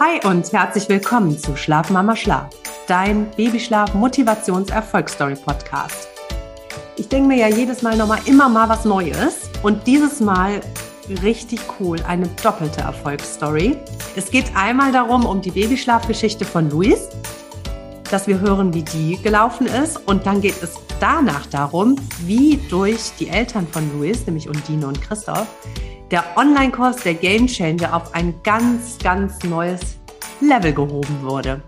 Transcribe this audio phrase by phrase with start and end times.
[0.00, 2.48] Hi und herzlich willkommen zu Schlaf Mama Schlaf,
[2.88, 6.08] dein Babyschlaf Motivations Erfolgsstory Podcast.
[6.96, 10.62] Ich denke mir ja jedes Mal nochmal immer mal was Neues und dieses Mal
[11.22, 13.78] richtig cool, eine doppelte Erfolgsstory.
[14.16, 17.08] Es geht einmal darum, um die Babyschlafgeschichte von Luis,
[18.10, 23.12] dass wir hören, wie die gelaufen ist und dann geht es danach darum, wie durch
[23.20, 25.46] die Eltern von Luis, nämlich Undine und Christoph,
[26.10, 29.98] der Online-Kurs der Game Changer auf ein ganz, ganz neues
[30.40, 31.62] Level gehoben wurde.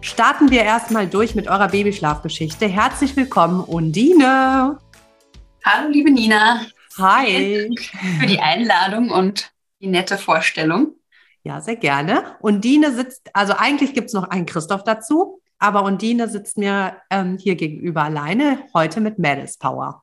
[0.00, 2.66] Starten wir erstmal durch mit eurer Babyschlafgeschichte.
[2.66, 4.78] Herzlich willkommen, Undine.
[5.64, 6.66] Hallo, liebe Nina.
[6.98, 7.70] Hi.
[8.20, 10.94] Für die Einladung und die nette Vorstellung.
[11.42, 12.36] Ja, sehr gerne.
[12.40, 17.38] Undine sitzt, also eigentlich gibt es noch einen Christoph dazu, aber Undine sitzt mir ähm,
[17.38, 20.02] hier gegenüber alleine, heute mit Madis Power.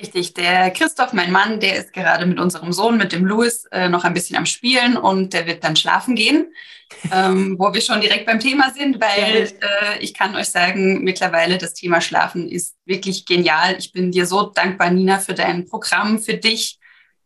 [0.00, 3.90] Richtig, der Christoph, mein Mann, der ist gerade mit unserem Sohn, mit dem Louis, äh,
[3.90, 6.54] noch ein bisschen am Spielen und der wird dann schlafen gehen,
[7.12, 11.58] ähm, wo wir schon direkt beim Thema sind, weil äh, ich kann euch sagen, mittlerweile
[11.58, 13.76] das Thema Schlafen ist wirklich genial.
[13.78, 16.78] Ich bin dir so dankbar, Nina, für dein Programm, für dich,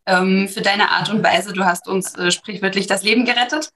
[0.05, 1.53] ähm, für deine Art und Weise.
[1.53, 3.71] Du hast uns äh, sprichwörtlich das Leben gerettet.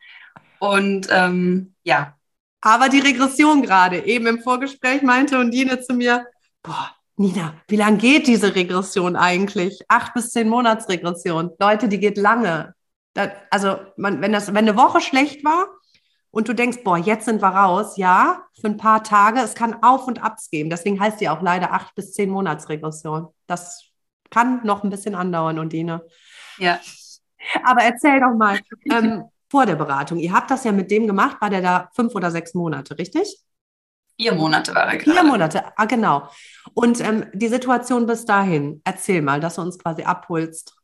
[0.60, 2.18] Und ähm, ja.
[2.62, 6.26] Aber die Regression gerade, eben im Vorgespräch meinte Undine zu mir,
[6.62, 9.84] boah, Nina, wie lange geht diese Regression eigentlich?
[9.90, 11.52] Acht bis zehn Monatsregression.
[11.60, 12.74] Leute, die geht lange.
[13.14, 15.68] Das, also, man, wenn, das, wenn eine Woche schlecht war
[16.32, 19.84] und du denkst, boah, jetzt sind wir raus, ja, für ein paar Tage, es kann
[19.84, 20.70] Auf und Abs geben.
[20.70, 23.28] Deswegen heißt die auch leider acht bis zehn Monatsregression.
[23.48, 23.84] Das
[24.30, 26.06] kann noch ein bisschen andauern, Undine.
[26.58, 26.80] Ja.
[27.66, 28.60] Aber erzähl doch mal,
[28.90, 32.16] ähm, vor der Beratung, ihr habt das ja mit dem gemacht, war der da fünf
[32.16, 33.44] oder sechs Monate, richtig?
[34.20, 35.12] Vier Monate war er gerade.
[35.12, 36.30] Vier Monate, ah, genau.
[36.74, 40.76] Und ähm, die Situation bis dahin, erzähl mal, dass du uns quasi abholst,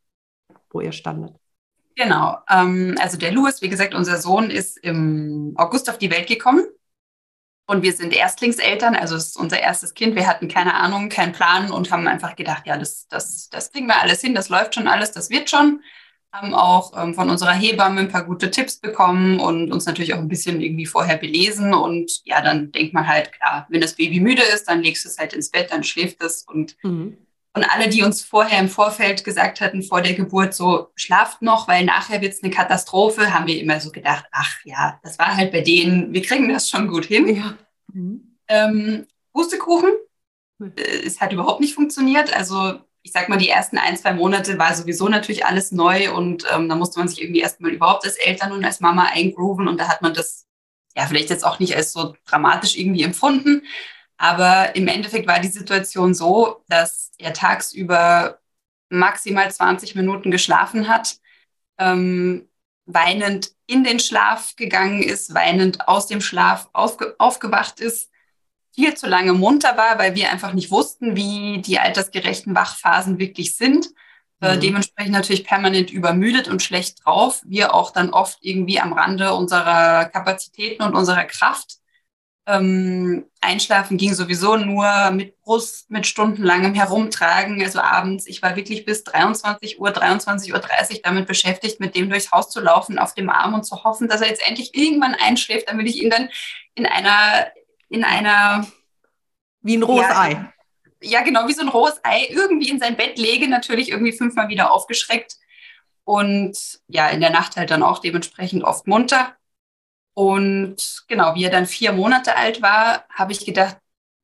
[0.70, 1.34] wo ihr standet.
[1.96, 2.38] Genau.
[2.48, 6.64] Ähm, also der Louis, wie gesagt, unser Sohn ist im August auf die Welt gekommen.
[7.66, 10.14] Und wir sind Erstlingseltern, also es ist unser erstes Kind.
[10.14, 13.88] Wir hatten keine Ahnung, keinen Plan und haben einfach gedacht, ja, das, das, das kriegen
[13.88, 15.82] wir alles hin, das läuft schon alles, das wird schon
[16.36, 20.18] haben auch ähm, von unserer Hebamme ein paar gute Tipps bekommen und uns natürlich auch
[20.18, 21.74] ein bisschen irgendwie vorher belesen.
[21.74, 25.08] Und ja, dann denkt man halt, klar, wenn das Baby müde ist, dann legst du
[25.08, 26.42] es halt ins Bett, dann schläft es.
[26.42, 27.16] Und, mhm.
[27.54, 31.68] und alle, die uns vorher im Vorfeld gesagt hatten, vor der Geburt, so schlaft noch,
[31.68, 35.36] weil nachher wird es eine Katastrophe, haben wir immer so gedacht, ach ja, das war
[35.36, 37.34] halt bei denen, wir kriegen das schon gut hin.
[37.34, 37.54] Ja.
[37.92, 38.36] Mhm.
[38.48, 39.90] Ähm, Pustekuchen,
[40.60, 40.72] hm.
[40.76, 42.34] äh, es hat überhaupt nicht funktioniert.
[42.34, 46.44] Also ich sag mal, die ersten ein, zwei Monate war sowieso natürlich alles neu und
[46.52, 49.78] ähm, da musste man sich irgendwie erstmal überhaupt als Eltern und als Mama eingrooven und
[49.78, 50.48] da hat man das
[50.96, 53.62] ja vielleicht jetzt auch nicht als so dramatisch irgendwie empfunden.
[54.16, 58.40] Aber im Endeffekt war die Situation so, dass er tagsüber
[58.88, 61.20] maximal 20 Minuten geschlafen hat,
[61.78, 62.48] ähm,
[62.86, 68.10] weinend in den Schlaf gegangen ist, weinend aus dem Schlaf aufge aufgewacht ist
[68.76, 73.56] viel zu lange munter war, weil wir einfach nicht wussten, wie die altersgerechten Wachphasen wirklich
[73.56, 73.88] sind.
[74.42, 74.60] Äh, mhm.
[74.60, 77.40] dementsprechend natürlich permanent übermüdet und schlecht drauf.
[77.46, 81.78] Wir auch dann oft irgendwie am Rande unserer Kapazitäten und unserer Kraft.
[82.48, 87.62] Ähm, einschlafen ging sowieso nur mit Brust, mit stundenlangem Herumtragen.
[87.62, 92.30] Also abends, ich war wirklich bis 23 Uhr, 23.30 Uhr damit beschäftigt, mit dem durchs
[92.30, 95.70] Haus zu laufen, auf dem Arm und zu hoffen, dass er jetzt endlich irgendwann einschläft,
[95.70, 96.28] damit ich ihn dann
[96.74, 97.46] in einer
[97.88, 98.66] in einer.
[99.60, 100.52] Wie ein rohes ja, Ei.
[101.02, 104.48] Ja, genau, wie so ein rohes Ei irgendwie in sein Bett lege, natürlich irgendwie fünfmal
[104.48, 105.36] wieder aufgeschreckt.
[106.04, 109.34] Und ja, in der Nacht halt dann auch dementsprechend oft munter.
[110.14, 113.76] Und genau, wie er dann vier Monate alt war, habe ich gedacht,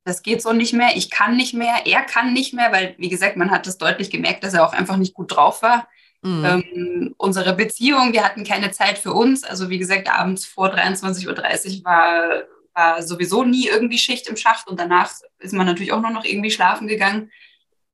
[0.05, 3.09] das geht so nicht mehr, ich kann nicht mehr, er kann nicht mehr, weil, wie
[3.09, 5.89] gesagt, man hat das deutlich gemerkt, dass er auch einfach nicht gut drauf war.
[6.23, 6.45] Mhm.
[6.45, 9.45] Ähm, unsere Beziehung, wir hatten keine Zeit für uns.
[9.45, 14.69] Also, wie gesagt, abends vor 23.30 Uhr war war sowieso nie irgendwie Schicht im Schacht
[14.69, 17.31] und danach ist man natürlich auch nur noch irgendwie schlafen gegangen.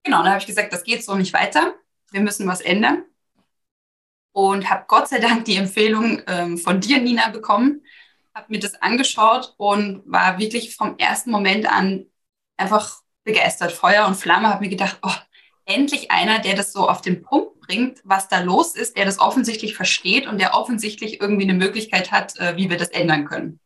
[0.04, 1.74] Genau, da habe ich gesagt, das geht so nicht weiter.
[2.10, 3.04] Wir müssen was ändern.
[4.32, 7.84] Und habe Gott sei Dank die Empfehlung ähm, von dir, Nina, bekommen.
[8.34, 12.06] Habe mir das angeschaut und war wirklich vom ersten Moment an
[12.56, 13.72] einfach begeistert.
[13.72, 14.48] Feuer und Flamme.
[14.48, 15.14] Habe mir gedacht, oh,
[15.64, 19.18] endlich einer, der das so auf den Punkt bringt, was da los ist, der das
[19.18, 23.60] offensichtlich versteht und der offensichtlich irgendwie eine Möglichkeit hat, äh, wie wir das ändern können.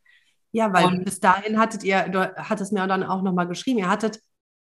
[0.52, 3.88] Ja, weil und bis dahin hattet ihr, du hattest mir dann auch nochmal geschrieben, ihr
[3.88, 4.20] hattet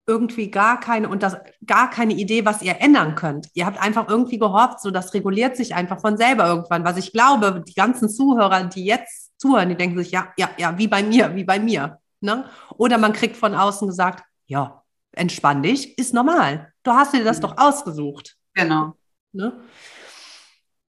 [0.05, 3.47] irgendwie gar keine und das gar keine Idee, was ihr ändern könnt.
[3.53, 6.83] Ihr habt einfach irgendwie gehofft, so das reguliert sich einfach von selber irgendwann.
[6.83, 10.77] Was ich glaube, die ganzen Zuhörer, die jetzt zuhören, die denken sich, ja, ja, ja,
[10.77, 11.99] wie bei mir, wie bei mir.
[12.19, 12.45] Ne?
[12.77, 16.71] Oder man kriegt von außen gesagt, ja, entspann dich, ist normal.
[16.83, 17.41] Du hast dir das mhm.
[17.41, 18.37] doch ausgesucht.
[18.53, 18.93] Genau.
[19.31, 19.53] Ne?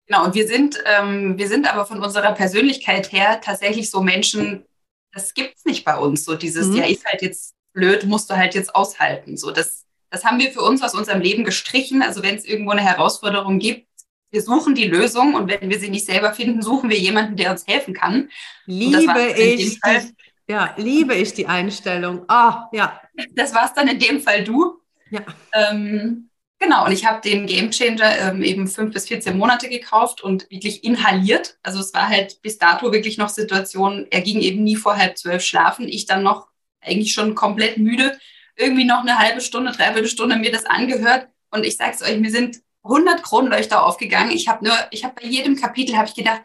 [0.06, 4.64] Genau, und wir sind, ähm, wir sind aber von unserer Persönlichkeit her tatsächlich so Menschen,
[5.12, 6.24] das gibt es nicht bei uns.
[6.24, 6.76] So dieses, mhm.
[6.76, 9.36] ja, ist halt jetzt blöd, musst du halt jetzt aushalten.
[9.36, 12.02] So, das, das haben wir für uns aus unserem Leben gestrichen.
[12.02, 13.86] Also wenn es irgendwo eine Herausforderung gibt,
[14.30, 17.50] wir suchen die Lösung und wenn wir sie nicht selber finden, suchen wir jemanden, der
[17.50, 18.28] uns helfen kann.
[18.66, 20.14] Liebe ich, die,
[20.48, 22.24] ja, liebe ich die Einstellung.
[22.28, 23.00] Ah, oh, ja.
[23.34, 24.80] Das war es dann in dem Fall du.
[25.10, 25.22] Ja.
[25.54, 26.28] Ähm,
[26.58, 30.50] genau, und ich habe den Game Changer ähm, eben fünf bis 14 Monate gekauft und
[30.50, 31.58] wirklich inhaliert.
[31.62, 35.18] Also es war halt bis dato wirklich noch Situation, er ging eben nie vor halb
[35.18, 36.48] zwölf schlafen, ich dann noch
[36.80, 38.18] eigentlich schon komplett müde,
[38.56, 41.28] irgendwie noch eine halbe Stunde, dreiviertel Stunde mir das angehört.
[41.50, 44.30] Und ich sag's euch, mir sind 100 Kronleuchter aufgegangen.
[44.32, 46.42] Ich habe nur, ich habe bei jedem Kapitel habe ich gedacht,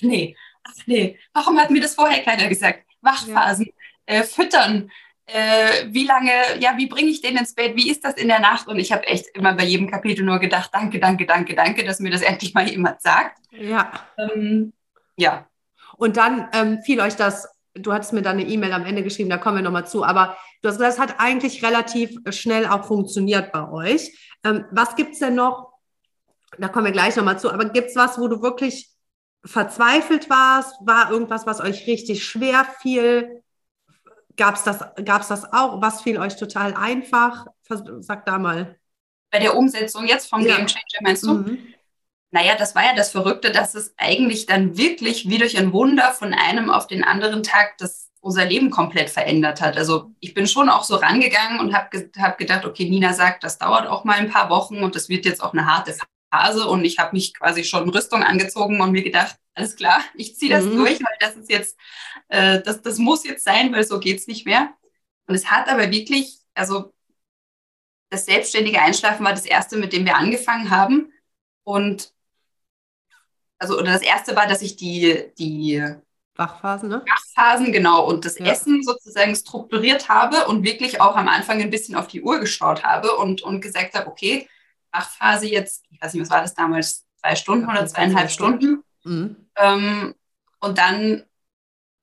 [0.00, 2.84] nee, ach nee, warum hat mir das vorher keiner gesagt?
[3.00, 3.66] Wachphasen,
[4.08, 4.16] ja.
[4.16, 4.90] äh, füttern,
[5.30, 8.40] äh, wie lange, ja, wie bringe ich den ins Bett, wie ist das in der
[8.40, 8.66] Nacht?
[8.66, 12.00] Und ich habe echt immer bei jedem Kapitel nur gedacht, danke, danke, danke, danke, dass
[12.00, 13.38] mir das endlich mal jemand sagt.
[13.50, 13.92] Ja.
[14.16, 14.72] Ähm,
[15.16, 15.46] ja.
[15.98, 19.28] Und dann ähm, fiel euch das, du hattest mir dann eine E-Mail am Ende geschrieben,
[19.28, 22.86] da kommen wir nochmal zu, aber du hast gesagt, das hat eigentlich relativ schnell auch
[22.86, 24.18] funktioniert bei euch.
[24.44, 25.74] Ähm, was gibt es denn noch,
[26.56, 28.88] da kommen wir gleich nochmal zu, aber gibt es was, wo du wirklich
[29.44, 30.74] verzweifelt warst?
[30.86, 33.42] War irgendwas, was euch richtig schwer fiel?
[34.38, 35.82] Gab es das, gab's das auch?
[35.82, 37.46] Was fiel euch total einfach?
[37.98, 38.78] Sag da mal.
[39.30, 40.56] Bei der Umsetzung jetzt vom ja.
[40.56, 41.34] Game Changer meinst du?
[41.34, 41.58] Mhm.
[42.30, 46.12] Naja, das war ja das Verrückte, dass es eigentlich dann wirklich wie durch ein Wunder
[46.12, 49.76] von einem auf den anderen Tag das unser Leben komplett verändert hat.
[49.76, 53.44] Also ich bin schon auch so rangegangen und habe ge hab gedacht, okay, Nina sagt,
[53.44, 55.92] das dauert auch mal ein paar Wochen und das wird jetzt auch eine harte
[56.30, 60.36] Phase und ich habe mich quasi schon Rüstung angezogen und mir gedacht, alles klar, ich
[60.36, 60.76] ziehe das mhm.
[60.76, 61.76] durch, weil das ist jetzt,
[62.28, 64.72] äh, das, das muss jetzt sein, weil so geht es nicht mehr.
[65.26, 66.92] Und es hat aber wirklich, also
[68.10, 71.12] das selbstständige Einschlafen war das erste, mit dem wir angefangen haben.
[71.64, 72.12] Und
[73.58, 75.82] also, oder das erste war, dass ich die, die
[76.36, 77.04] Wachphasen, ne?
[77.06, 78.46] Wachphasen, genau, und das ja.
[78.46, 82.84] Essen sozusagen strukturiert habe und wirklich auch am Anfang ein bisschen auf die Uhr geschaut
[82.84, 84.48] habe und, und gesagt habe, okay,
[84.92, 88.84] Wachphase jetzt, ich weiß nicht, was war das damals, zwei Stunden oder zweieinhalb Stunden.
[89.04, 89.36] Mhm.
[89.56, 90.14] Ähm,
[90.60, 91.24] und dann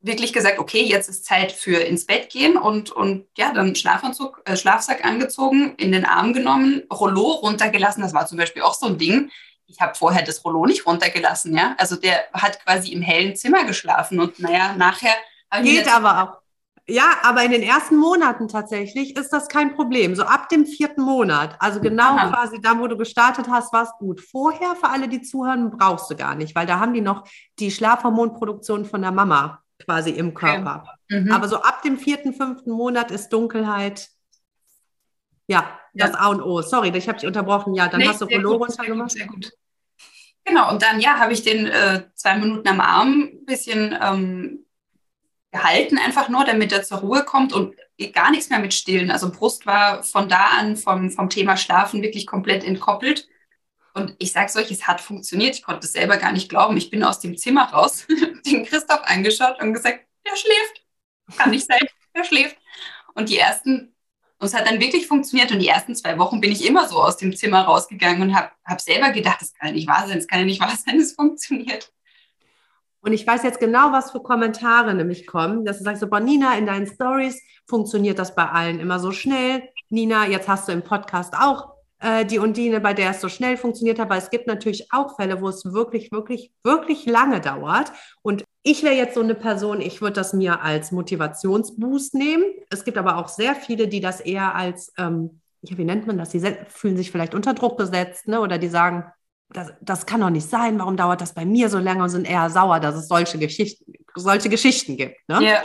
[0.02, 4.42] wirklich gesagt, okay, jetzt ist Zeit für ins Bett gehen und, und ja, dann Schlafanzug,
[4.46, 8.04] äh, Schlafsack angezogen, in den Arm genommen, Rollo runtergelassen.
[8.04, 9.32] Das war zum Beispiel auch so ein Ding.
[9.66, 11.76] Ich habe vorher das Rollo nicht runtergelassen, ja.
[11.80, 15.16] Also der hat quasi im hellen Zimmer geschlafen und naja, nachher.
[15.64, 16.44] Geht aber auch.
[16.88, 20.16] Ja, aber in den ersten Monaten tatsächlich ist das kein Problem.
[20.16, 22.30] So ab dem vierten Monat, also genau Aha.
[22.30, 24.22] quasi da, wo du gestartet hast, war es gut.
[24.22, 27.28] Vorher, für alle, die zuhören, brauchst du gar nicht, weil da haben die noch
[27.58, 30.84] die Schlafhormonproduktion von der Mama quasi im Körper.
[31.10, 31.22] Okay.
[31.22, 31.32] Mhm.
[31.32, 34.10] Aber so ab dem vierten, fünften Monat ist Dunkelheit,
[35.48, 36.08] ja, ja.
[36.08, 36.62] das A und O.
[36.62, 37.74] Sorry, ich habe dich unterbrochen.
[37.74, 39.12] Ja, dann nee, hast du Rollo runtergemacht.
[39.12, 39.52] Sehr gut.
[40.44, 44.64] Genau, und dann ja, habe ich den äh, zwei Minuten am Arm ein bisschen ähm,
[45.56, 47.75] gehalten, einfach nur, damit er zur Ruhe kommt und
[48.13, 49.10] gar nichts mehr mit Stillen.
[49.10, 53.28] Also Brust war von da an vom, vom Thema Schlafen wirklich komplett entkoppelt.
[53.94, 55.56] Und ich sage es euch, es hat funktioniert.
[55.56, 56.75] Ich konnte es selber gar nicht glauben.
[56.75, 58.06] Ich bin aus dem Zimmer raus,
[58.46, 60.86] den Christoph angeschaut und gesagt, der schläft.
[61.38, 61.80] Kann nicht sein,
[62.16, 62.58] der schläft.
[63.13, 63.96] Und die ersten,
[64.40, 65.51] und es hat dann wirklich funktioniert.
[65.51, 68.51] Und die ersten zwei Wochen bin ich immer so aus dem Zimmer rausgegangen und habe
[68.66, 71.00] hab selber gedacht, das kann ja nicht wahr sein, das kann ja nicht wahr sein,
[71.00, 71.94] es funktioniert.
[73.05, 76.19] Und ich weiß jetzt genau, was für Kommentare nämlich kommen, dass du sagst, so, boah,
[76.19, 79.62] Nina, in deinen Stories funktioniert das bei allen immer so schnell.
[79.89, 83.57] Nina, jetzt hast du im Podcast auch äh, die Undine, bei der es so schnell
[83.57, 87.91] funktioniert hat, aber es gibt natürlich auch Fälle, wo es wirklich, wirklich, wirklich lange dauert.
[88.24, 92.43] Und ich wäre jetzt so eine Person, ich würde das mir als Motivationsboost nehmen.
[92.71, 96.17] Es gibt aber auch sehr viele, die das eher als, ähm, ja, wie nennt man
[96.17, 96.29] das?
[96.29, 98.41] Die fühlen sich vielleicht unter Druck gesetzt, ne?
[98.41, 99.05] oder die sagen,
[99.50, 102.30] das, das kann doch nicht sein, warum dauert das bei mir so lange und sind
[102.30, 105.18] eher sauer, dass es solche Geschichten, solche Geschichten gibt.
[105.28, 105.42] Ne?
[105.42, 105.64] Yeah.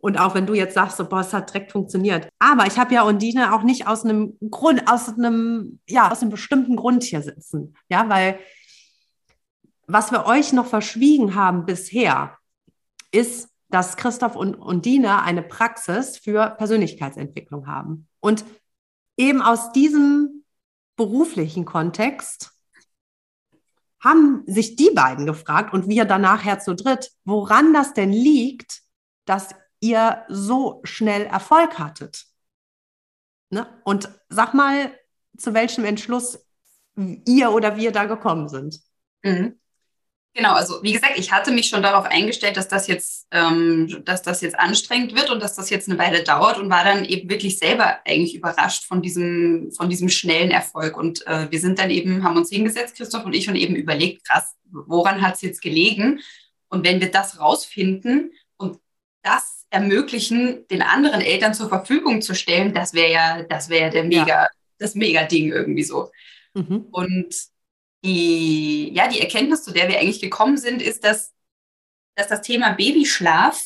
[0.00, 2.28] Und auch wenn du jetzt sagst, so, boah, es hat direkt funktioniert.
[2.38, 6.30] Aber ich habe ja Undine auch nicht aus einem Grund, aus einem, ja, aus einem
[6.30, 7.74] bestimmten Grund hier sitzen.
[7.88, 8.38] Ja, weil
[9.88, 12.36] was wir euch noch verschwiegen haben bisher,
[13.10, 18.06] ist, dass Christoph und Undine eine Praxis für Persönlichkeitsentwicklung haben.
[18.20, 18.44] Und
[19.16, 20.44] eben aus diesem
[20.96, 22.52] beruflichen Kontext
[24.00, 28.82] haben sich die beiden gefragt und wir danach her zu dritt, woran das denn liegt,
[29.24, 32.26] dass ihr so schnell Erfolg hattet.
[33.50, 33.66] Ne?
[33.84, 34.92] Und sag mal,
[35.36, 36.38] zu welchem Entschluss
[36.96, 38.80] ihr oder wir da gekommen sind.
[39.22, 39.58] Mhm.
[40.34, 44.22] Genau, also wie gesagt, ich hatte mich schon darauf eingestellt, dass das jetzt, ähm, dass
[44.22, 47.28] das jetzt anstrengend wird und dass das jetzt eine Weile dauert und war dann eben
[47.28, 50.96] wirklich selber eigentlich überrascht von diesem, von diesem schnellen Erfolg.
[50.96, 54.28] Und äh, wir sind dann eben, haben uns hingesetzt, Christoph und ich, und eben überlegt,
[54.28, 56.20] krass, woran hat es jetzt gelegen?
[56.68, 58.78] Und wenn wir das rausfinden und
[59.22, 64.04] das ermöglichen, den anderen Eltern zur Verfügung zu stellen, das wäre ja, das wäre der
[64.04, 64.46] mega, ja.
[64.78, 66.10] das Mega-Ding irgendwie so.
[66.54, 66.86] Mhm.
[66.90, 67.34] Und
[68.04, 71.34] die, ja, die Erkenntnis, zu der wir eigentlich gekommen sind, ist, dass,
[72.14, 73.62] dass das Thema Babyschlaf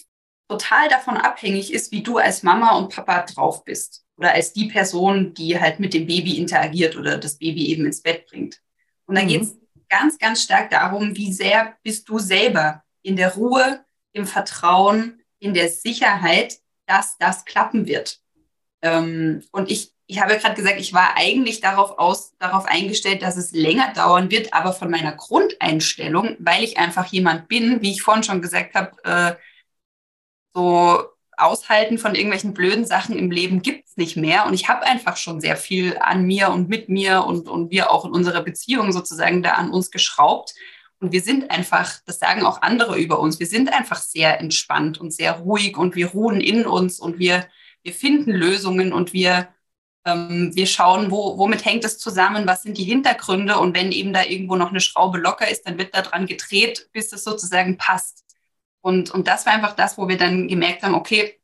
[0.49, 4.05] total davon abhängig ist, wie du als Mama und Papa drauf bist.
[4.17, 8.03] Oder als die Person, die halt mit dem Baby interagiert oder das Baby eben ins
[8.03, 8.61] Bett bringt.
[9.07, 9.29] Und dann mhm.
[9.29, 9.57] geht es
[9.89, 15.55] ganz, ganz stark darum, wie sehr bist du selber in der Ruhe, im Vertrauen, in
[15.55, 18.21] der Sicherheit, dass das klappen wird.
[18.83, 23.23] Ähm, und ich, ich habe ja gerade gesagt, ich war eigentlich darauf, aus, darauf eingestellt,
[23.23, 27.93] dass es länger dauern wird, aber von meiner Grundeinstellung, weil ich einfach jemand bin, wie
[27.93, 29.37] ich vorhin schon gesagt habe, äh,
[30.55, 31.03] so
[31.39, 34.45] aushalten von irgendwelchen blöden Sachen im Leben gibt es nicht mehr.
[34.45, 37.91] Und ich habe einfach schon sehr viel an mir und mit mir und, und wir
[37.91, 40.55] auch in unserer Beziehung sozusagen da an uns geschraubt.
[41.01, 45.01] Und wir sind einfach, das sagen auch andere über uns, wir sind einfach sehr entspannt
[45.01, 47.47] und sehr ruhig und wir ruhen in uns und wir,
[47.83, 49.49] wir finden Lösungen und wir,
[50.05, 54.25] wir schauen, wo, womit hängt es zusammen, was sind die Hintergründe und wenn eben da
[54.25, 58.25] irgendwo noch eine Schraube locker ist, dann wird da dran gedreht, bis es sozusagen passt.
[58.81, 61.41] Und, und das war einfach das, wo wir dann gemerkt haben, okay,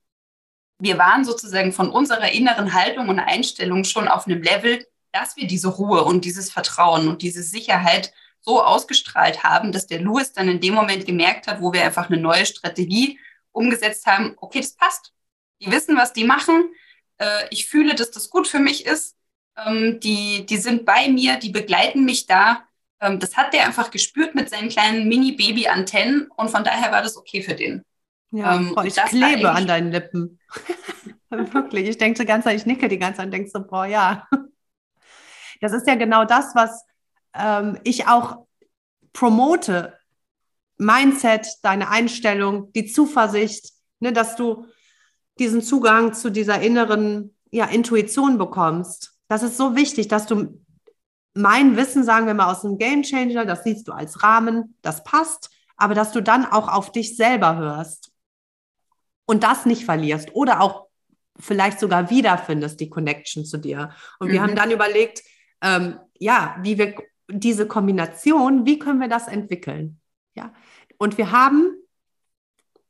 [0.81, 5.47] wir waren sozusagen von unserer inneren Haltung und Einstellung schon auf einem Level, dass wir
[5.47, 10.49] diese Ruhe und dieses Vertrauen und diese Sicherheit so ausgestrahlt haben, dass der Louis dann
[10.49, 13.19] in dem Moment gemerkt hat, wo wir einfach eine neue Strategie
[13.53, 15.13] umgesetzt haben, okay, das passt.
[15.61, 16.71] Die wissen, was die machen.
[17.19, 19.17] Äh, ich fühle, dass das gut für mich ist.
[19.57, 22.65] Ähm, die, die sind bei mir, die begleiten mich da.
[23.01, 27.17] Ähm, das hat der einfach gespürt mit seinen kleinen Mini-Baby-Antennen und von daher war das
[27.17, 27.85] okay für den.
[28.31, 30.39] Ja, ähm, boah, ich klebe an deinen Lippen.
[31.31, 33.85] Wirklich, ich denke die ganze Zeit, ich nicke die ganze Zeit und denke so, boah,
[33.85, 34.27] ja.
[35.61, 36.85] Das ist ja genau das, was
[37.35, 38.47] ähm, ich auch
[39.13, 39.95] promote.
[40.81, 44.67] Mindset, deine Einstellung, die Zuversicht, ne, dass du
[45.39, 49.15] diesen Zugang zu dieser inneren ja, Intuition bekommst.
[49.29, 50.61] Das ist so wichtig, dass du
[51.35, 55.05] mein Wissen, sagen wir mal, aus dem Game Changer, das siehst du als Rahmen, das
[55.05, 58.11] passt, aber dass du dann auch auf dich selber hörst
[59.27, 60.89] und das nicht verlierst oder auch
[61.39, 63.91] vielleicht sogar wiederfindest, die Connection zu dir.
[64.19, 64.57] Und wir haben mhm.
[64.57, 65.23] dann überlegt,
[65.63, 66.95] ähm, ja, wie wir
[67.31, 70.01] diese Kombination, wie können wir das entwickeln?
[70.35, 70.53] Ja,
[70.99, 71.77] und wir haben,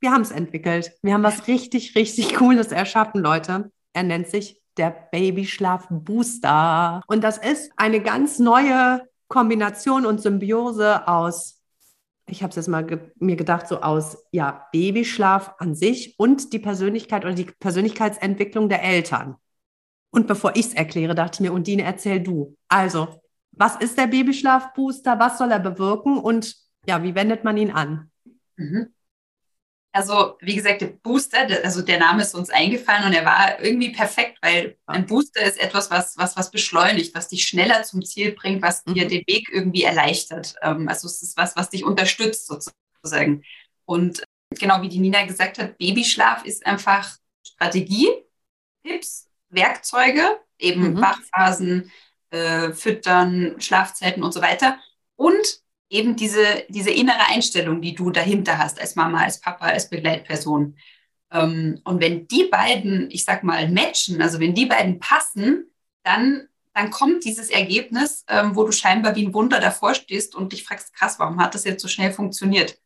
[0.01, 0.93] wir haben es entwickelt.
[1.03, 3.71] Wir haben was richtig, richtig Cooles erschaffen, Leute.
[3.93, 7.03] Er nennt sich der Babyschlaf Booster.
[7.07, 11.63] Und das ist eine ganz neue Kombination und Symbiose aus,
[12.27, 16.53] ich habe es jetzt mal ge mir gedacht, so aus ja, Babyschlaf an sich und
[16.53, 19.37] die Persönlichkeit oder die Persönlichkeitsentwicklung der Eltern.
[20.11, 22.57] Und bevor ich es erkläre, dachte ich mir, Undine, erzähl du.
[22.69, 23.21] Also,
[23.53, 25.19] was ist der Babyschlafbooster?
[25.19, 26.19] Was soll er bewirken?
[26.19, 26.55] Und
[26.87, 28.11] ja, wie wendet man ihn an?
[28.57, 28.95] Mhm.
[29.93, 33.91] Also, wie gesagt, der Booster, also der Name ist uns eingefallen und er war irgendwie
[33.91, 38.33] perfekt, weil ein Booster ist etwas, was, was, was beschleunigt, was dich schneller zum Ziel
[38.33, 39.09] bringt, was dir mhm.
[39.09, 40.55] den Weg irgendwie erleichtert.
[40.63, 43.43] Ähm, also, es ist was, was dich unterstützt sozusagen.
[43.87, 48.09] Und genau wie die Nina gesagt hat, Babyschlaf ist einfach Strategie,
[48.85, 51.01] Tipps, Werkzeuge, eben mhm.
[51.01, 51.91] Wachphasen,
[52.31, 54.79] äh, Füttern, Schlafzeiten und so weiter.
[55.17, 59.89] Und eben diese, diese innere Einstellung, die du dahinter hast, als Mama, als Papa, als
[59.89, 60.77] Begleitperson.
[61.33, 65.71] Ähm, und wenn die beiden, ich sag mal, matchen, also wenn die beiden passen,
[66.03, 70.53] dann, dann kommt dieses Ergebnis, ähm, wo du scheinbar wie ein Wunder davor stehst und
[70.53, 72.79] dich fragst, krass, warum hat das jetzt so schnell funktioniert?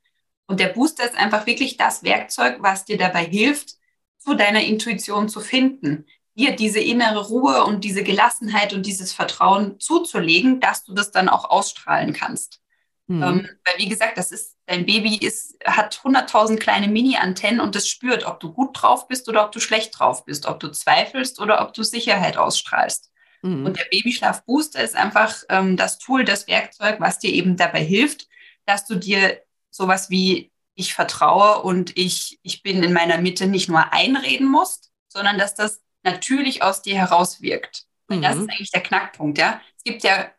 [0.47, 3.77] Und der Booster ist einfach wirklich das Werkzeug, was dir dabei hilft,
[4.19, 9.81] zu deiner Intuition zu finden, dir diese innere Ruhe und diese Gelassenheit und dieses Vertrauen
[9.81, 12.62] zuzulegen, dass du das dann auch ausstrahlen kannst.
[13.09, 13.23] Mhm.
[13.23, 17.89] Ähm, weil wie gesagt, das ist, dein Baby ist, hat 100.000 kleine Mini-Antennen und das
[17.89, 21.41] spürt, ob du gut drauf bist oder ob du schlecht drauf bist, ob du zweifelst
[21.41, 23.11] oder ob du Sicherheit ausstrahlst.
[23.43, 23.67] Mhm.
[23.67, 28.29] Und der Babyschlaf-Booster ist einfach ähm, das Tool, das Werkzeug, was dir eben dabei hilft,
[28.67, 33.69] dass du dir sowas wie ich vertraue und ich, ich bin in meiner Mitte nicht
[33.69, 37.85] nur einreden musst, sondern dass das natürlich aus dir herauswirkt.
[38.09, 38.23] Und mhm.
[38.23, 39.61] das ist eigentlich der Knackpunkt, ja.
[39.77, 40.31] Es gibt ja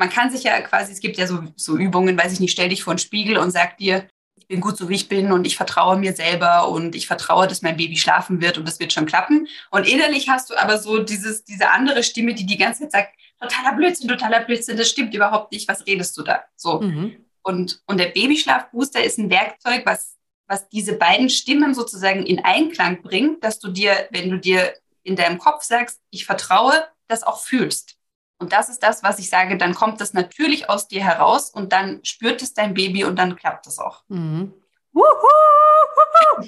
[0.00, 2.70] man kann sich ja quasi, es gibt ja so, so Übungen, weiß ich nicht, stell
[2.70, 5.46] dich vor einen Spiegel und sag dir, ich bin gut so wie ich bin und
[5.46, 8.94] ich vertraue mir selber und ich vertraue, dass mein Baby schlafen wird und das wird
[8.94, 9.46] schon klappen.
[9.70, 13.14] Und innerlich hast du aber so dieses, diese andere Stimme, die die ganze Zeit sagt,
[13.38, 16.44] totaler Blödsinn, totaler Blödsinn, das stimmt überhaupt nicht, was redest du da?
[16.56, 16.80] So.
[16.80, 17.16] Mhm.
[17.42, 20.16] Und, und der Babyschlafbooster ist ein Werkzeug, was,
[20.46, 25.16] was diese beiden Stimmen sozusagen in Einklang bringt, dass du dir, wenn du dir in
[25.16, 26.72] deinem Kopf sagst, ich vertraue,
[27.06, 27.99] das auch fühlst.
[28.40, 31.72] Und das ist das, was ich sage, dann kommt das natürlich aus dir heraus und
[31.72, 34.02] dann spürt es dein Baby und dann klappt es auch.
[34.08, 34.54] Mhm.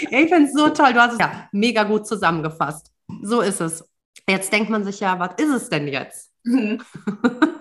[0.00, 0.92] ich finde es so toll.
[0.94, 2.92] Du hast es ja mega gut zusammengefasst.
[3.22, 3.84] So ist es.
[4.28, 6.30] Jetzt denkt man sich ja, was ist es denn jetzt?
[6.44, 6.82] Mhm.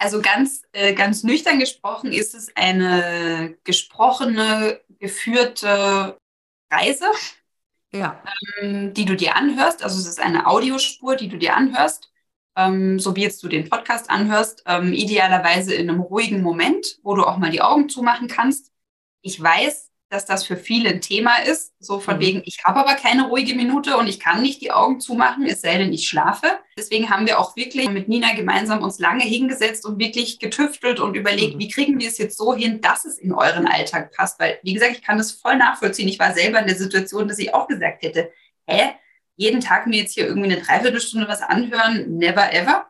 [0.00, 6.16] Also ganz, äh, ganz nüchtern gesprochen ist es eine gesprochene, geführte
[6.70, 7.06] Reise,
[7.90, 8.22] ja.
[8.60, 9.82] ähm, die du dir anhörst.
[9.82, 12.12] Also es ist eine Audiospur, die du dir anhörst,
[12.58, 17.14] ähm, so wie jetzt du den Podcast anhörst, ähm, idealerweise in einem ruhigen Moment, wo
[17.14, 18.72] du auch mal die Augen zumachen kannst.
[19.22, 21.72] Ich weiß, dass das für viele ein Thema ist.
[21.78, 22.20] So von mhm.
[22.20, 25.60] wegen, ich habe aber keine ruhige Minute und ich kann nicht die Augen zumachen, es
[25.60, 26.58] sei denn, ich schlafe.
[26.76, 31.14] Deswegen haben wir auch wirklich mit Nina gemeinsam uns lange hingesetzt und wirklich getüftelt und
[31.14, 31.58] überlegt, mhm.
[31.60, 34.40] wie kriegen wir es jetzt so hin, dass es in euren Alltag passt.
[34.40, 36.08] Weil, wie gesagt, ich kann das voll nachvollziehen.
[36.08, 38.32] Ich war selber in der Situation, dass ich auch gesagt hätte,
[38.66, 38.94] hä,
[39.38, 42.86] jeden Tag mir jetzt hier irgendwie eine Dreiviertelstunde was anhören, never ever.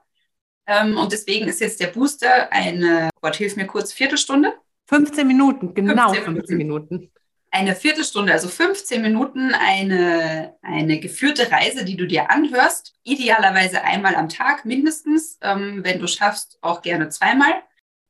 [0.66, 4.54] Ähm, und deswegen ist jetzt der Booster eine, Gott hilf mir kurz, Viertelstunde.
[4.86, 6.36] 15 Minuten, genau 15 Minuten.
[6.36, 7.12] 15 Minuten.
[7.50, 12.94] Eine Viertelstunde, also 15 Minuten, eine, eine geführte Reise, die du dir anhörst.
[13.04, 15.38] Idealerweise einmal am Tag mindestens.
[15.42, 17.52] Ähm, wenn du schaffst, auch gerne zweimal.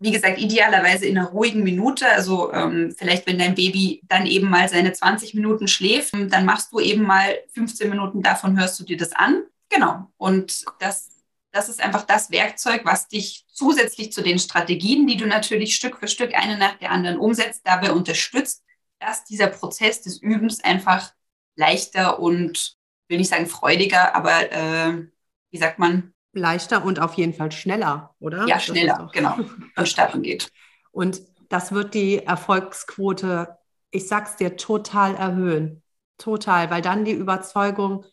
[0.01, 2.09] Wie gesagt, idealerweise in einer ruhigen Minute.
[2.09, 6.73] Also ähm, vielleicht, wenn dein Baby dann eben mal seine 20 Minuten schläft, dann machst
[6.73, 9.43] du eben mal 15 Minuten davon, hörst du dir das an.
[9.69, 10.11] Genau.
[10.17, 11.19] Und das
[11.51, 15.99] das ist einfach das Werkzeug, was dich zusätzlich zu den Strategien, die du natürlich Stück
[15.99, 18.63] für Stück eine nach der anderen umsetzt, dabei unterstützt,
[18.99, 21.13] dass dieser Prozess des Übens einfach
[21.57, 22.77] leichter und,
[23.09, 25.07] will nicht sagen freudiger, aber äh,
[25.51, 26.13] wie sagt man?
[26.39, 28.47] Leichter und auf jeden Fall schneller, oder?
[28.47, 29.37] Ja, schneller, genau,
[29.75, 30.51] vonstatten geht.
[30.91, 33.57] Und das wird die Erfolgsquote,
[33.91, 35.83] ich sag's dir, total erhöhen.
[36.19, 38.05] Total, weil dann die Überzeugung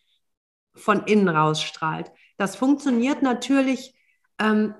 [0.76, 2.12] von innen rausstrahlt.
[2.38, 3.96] Das funktioniert natürlich
[4.40, 4.76] ähm,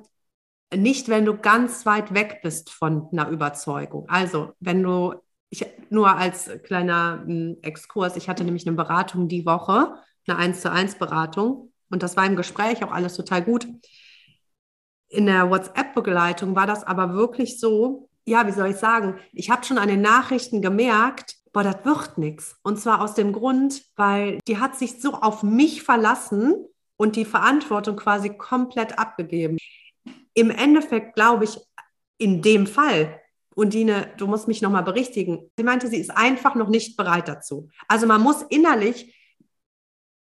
[0.74, 4.08] nicht, wenn du ganz weit weg bist von einer Überzeugung.
[4.10, 5.16] Also, wenn du,
[5.50, 9.96] ich, nur als kleiner äh, Exkurs, ich hatte nämlich eine Beratung die Woche,
[10.28, 13.68] eine 1 zu 1 Beratung und das war im Gespräch auch alles total gut.
[15.08, 19.64] In der WhatsApp-Begleitung war das aber wirklich so, ja, wie soll ich sagen, ich habe
[19.64, 22.58] schon an den Nachrichten gemerkt, boah, das wird nichts.
[22.64, 26.66] Und zwar aus dem Grund, weil die hat sich so auf mich verlassen,
[26.98, 29.58] und die Verantwortung quasi komplett abgegeben.
[30.34, 31.60] Im Endeffekt glaube ich,
[32.18, 33.20] in dem Fall,
[33.56, 37.70] Undine, du musst mich nochmal berichtigen, sie meinte, sie ist einfach noch nicht bereit dazu.
[37.88, 39.16] Also man muss innerlich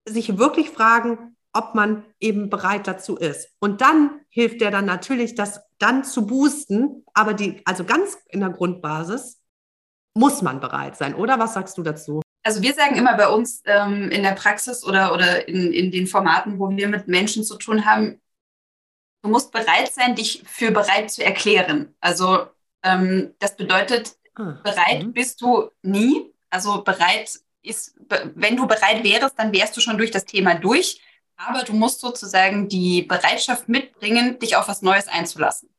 [0.07, 3.51] sich wirklich fragen, ob man eben bereit dazu ist.
[3.59, 8.41] Und dann hilft der dann natürlich, das dann zu boosten, aber die, also ganz in
[8.41, 9.41] der Grundbasis
[10.15, 11.39] muss man bereit sein, oder?
[11.39, 12.23] Was sagst du dazu?
[12.45, 16.07] Also wir sagen immer bei uns ähm, in der Praxis oder, oder in, in den
[16.07, 18.21] Formaten, wo wir mit Menschen zu tun haben,
[19.23, 21.95] du musst bereit sein, dich für bereit zu erklären.
[22.01, 22.47] Also
[22.85, 25.13] ähm, das bedeutet, ah, bereit mhm.
[25.13, 26.33] bist du nie.
[26.51, 27.97] Also bereit ist,
[28.35, 31.01] wenn du bereit wärst, dann wärst du schon durch das Thema durch.
[31.39, 35.71] Aber du musst sozusagen die Bereitschaft mitbringen, dich auf was Neues einzulassen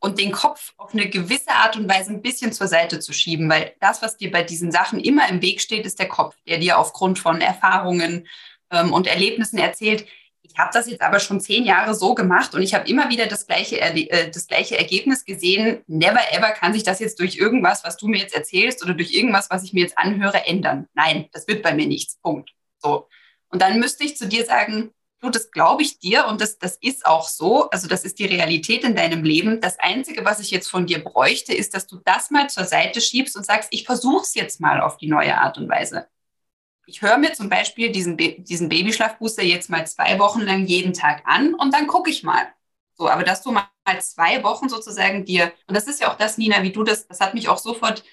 [0.00, 3.48] und den Kopf auf eine gewisse Art und Weise ein bisschen zur Seite zu schieben,
[3.48, 6.58] weil das, was dir bei diesen Sachen immer im Weg steht, ist der Kopf, der
[6.58, 8.28] dir aufgrund von Erfahrungen
[8.70, 10.06] ähm, und Erlebnissen erzählt,
[10.42, 13.26] ich habe das jetzt aber schon zehn Jahre so gemacht und ich habe immer wieder
[13.26, 15.82] das gleiche, äh, das gleiche Ergebnis gesehen.
[15.86, 19.12] Never ever kann sich das jetzt durch irgendwas, was du mir jetzt erzählst oder durch
[19.12, 20.88] irgendwas, was ich mir jetzt anhöre, ändern.
[20.94, 22.18] Nein, das wird bei mir nichts.
[22.22, 22.50] Punkt.
[22.78, 23.08] So.
[23.50, 26.76] Und dann müsste ich zu dir sagen, du, das glaube ich dir und das, das
[26.80, 27.70] ist auch so.
[27.70, 29.60] Also das ist die Realität in deinem Leben.
[29.60, 33.00] Das Einzige, was ich jetzt von dir bräuchte, ist, dass du das mal zur Seite
[33.00, 36.06] schiebst und sagst, ich versuche es jetzt mal auf die neue Art und Weise.
[36.86, 41.22] Ich höre mir zum Beispiel diesen, diesen Babyschlafbooster jetzt mal zwei Wochen lang jeden Tag
[41.26, 42.48] an und dann gucke ich mal.
[42.94, 43.68] So, aber dass du mal
[44.00, 47.20] zwei Wochen sozusagen dir, und das ist ja auch das, Nina, wie du das, das
[47.20, 48.04] hat mich auch sofort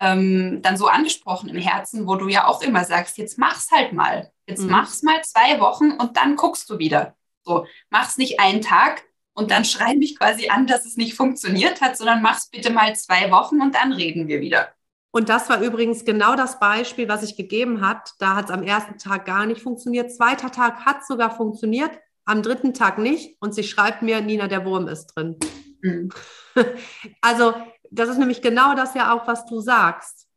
[0.00, 3.92] ähm, dann so angesprochen im Herzen, wo du ja auch immer sagst, jetzt mach's halt
[3.92, 4.32] mal.
[4.46, 4.70] Jetzt mhm.
[4.70, 7.14] mach's mal zwei Wochen und dann guckst du wieder.
[7.42, 9.02] So, mach's nicht einen Tag
[9.34, 12.96] und dann schrei mich quasi an, dass es nicht funktioniert hat, sondern mach's bitte mal
[12.96, 14.68] zwei Wochen und dann reden wir wieder.
[15.12, 18.12] Und das war übrigens genau das Beispiel, was ich gegeben hat.
[18.18, 20.12] Da hat es am ersten Tag gar nicht funktioniert.
[20.12, 21.90] Zweiter Tag hat sogar funktioniert,
[22.24, 23.36] am dritten Tag nicht.
[23.40, 25.36] Und sie schreibt mir, Nina, der Wurm ist drin.
[25.82, 26.10] Mhm.
[27.20, 27.54] Also
[27.90, 30.30] das ist nämlich genau das ja auch, was du sagst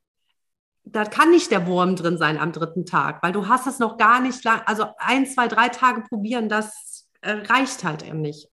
[0.86, 3.98] da kann nicht der Wurm drin sein am dritten Tag, weil du hast es noch
[3.98, 8.50] gar nicht lang, also ein, zwei, drei Tage probieren, das äh, reicht halt eben nicht.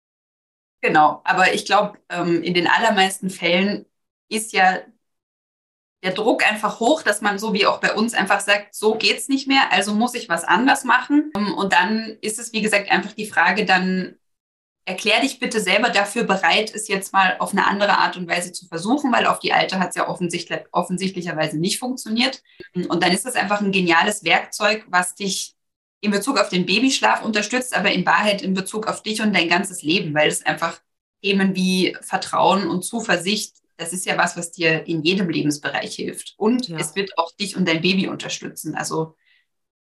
[0.80, 3.86] Genau, aber ich glaube, ähm, in den allermeisten Fällen
[4.28, 4.78] ist ja
[6.04, 9.28] der Druck einfach hoch, dass man so wie auch bei uns einfach sagt, so geht's
[9.28, 11.32] nicht mehr, also muss ich was anders machen.
[11.36, 14.16] Ähm, und dann ist es, wie gesagt, einfach die Frage, dann
[14.88, 18.52] erklär dich bitte selber dafür bereit, es jetzt mal auf eine andere Art und Weise
[18.52, 22.42] zu versuchen, weil auf die alte hat es ja offensichtlich, offensichtlicherweise nicht funktioniert.
[22.74, 25.54] Und dann ist es einfach ein geniales Werkzeug, was dich
[26.00, 29.48] in Bezug auf den Babyschlaf unterstützt, aber in Wahrheit in Bezug auf dich und dein
[29.48, 30.80] ganzes Leben, weil es einfach
[31.22, 36.34] Themen wie Vertrauen und Zuversicht das ist ja was, was dir in jedem Lebensbereich hilft.
[36.36, 36.78] Und ja.
[36.78, 38.74] es wird auch dich und dein Baby unterstützen.
[38.74, 39.14] Also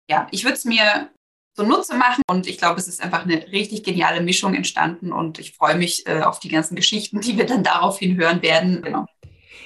[0.09, 1.11] ja, ich würde es mir
[1.55, 5.55] zunutze machen und ich glaube, es ist einfach eine richtig geniale Mischung entstanden und ich
[5.55, 8.81] freue mich äh, auf die ganzen Geschichten, die wir dann daraufhin hören werden.
[8.81, 9.05] Genau.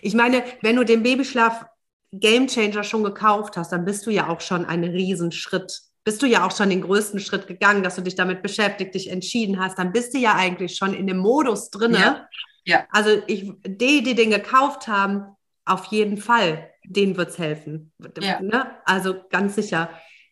[0.01, 1.65] Ich meine, wenn du den Babyschlaf
[2.11, 6.25] Game Changer schon gekauft hast, dann bist du ja auch schon einen Riesenschritt bist du
[6.25, 9.77] ja auch schon den größten Schritt gegangen, dass du dich damit beschäftigt, dich entschieden hast,
[9.77, 12.25] dann bist du ja eigentlich schon in dem Modus drin, ja.
[12.67, 12.85] Ja.
[12.91, 17.93] Also ich, die, die den gekauft haben, auf jeden Fall, denen wird es helfen.
[18.21, 18.41] Ja.
[18.41, 18.71] Ne?
[18.85, 19.89] Also ganz sicher.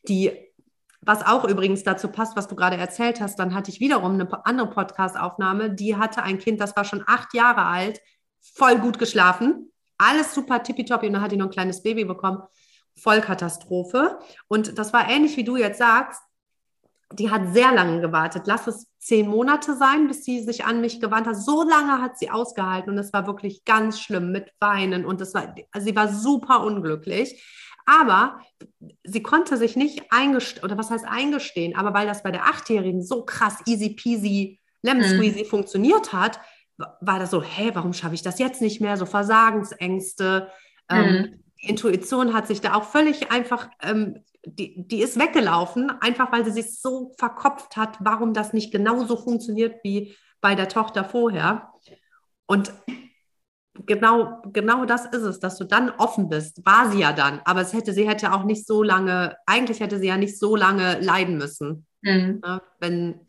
[0.08, 0.32] Die,
[1.06, 4.46] was auch übrigens dazu passt, was du gerade erzählt hast, dann hatte ich wiederum eine
[4.46, 8.02] andere Podcast-Aufnahme, die hatte ein Kind, das war schon acht Jahre alt,
[8.42, 12.42] voll gut geschlafen, alles super tippitoppi und dann hat die noch ein kleines Baby bekommen.
[12.98, 14.20] Vollkatastrophe.
[14.48, 16.22] Und das war ähnlich wie du jetzt sagst
[17.14, 18.44] die hat sehr lange gewartet.
[18.46, 21.38] Lass es zehn Monate sein, bis sie sich an mich gewandt hat.
[21.38, 25.34] So lange hat sie ausgehalten und es war wirklich ganz schlimm mit Weinen und es
[25.34, 27.44] war, sie war super unglücklich.
[27.86, 28.40] Aber
[29.04, 33.04] sie konnte sich nicht eingestehen, oder was heißt eingestehen, aber weil das bei der Achtjährigen
[33.04, 35.16] so krass easy peasy lemon mhm.
[35.16, 35.48] squeezy mhm.
[35.48, 36.40] funktioniert hat,
[36.78, 38.98] war das so, hey, warum schaffe ich das jetzt nicht mehr?
[38.98, 40.50] So Versagensängste.
[40.90, 41.16] Ähm, mhm.
[41.16, 46.32] Ähm, die Intuition hat sich da auch völlig einfach ähm, die, die ist weggelaufen, einfach
[46.32, 51.04] weil sie sich so verkopft hat, warum das nicht genauso funktioniert wie bei der Tochter
[51.04, 51.74] vorher.
[52.46, 52.72] Und
[53.86, 56.66] genau, genau das ist es, dass du dann offen bist.
[56.66, 60.00] War sie ja dann, aber es hätte, sie hätte auch nicht so lange, eigentlich hätte
[60.00, 61.86] sie ja nicht so lange leiden müssen.
[62.02, 62.42] Mhm.
[62.44, 63.20] Ja, wenn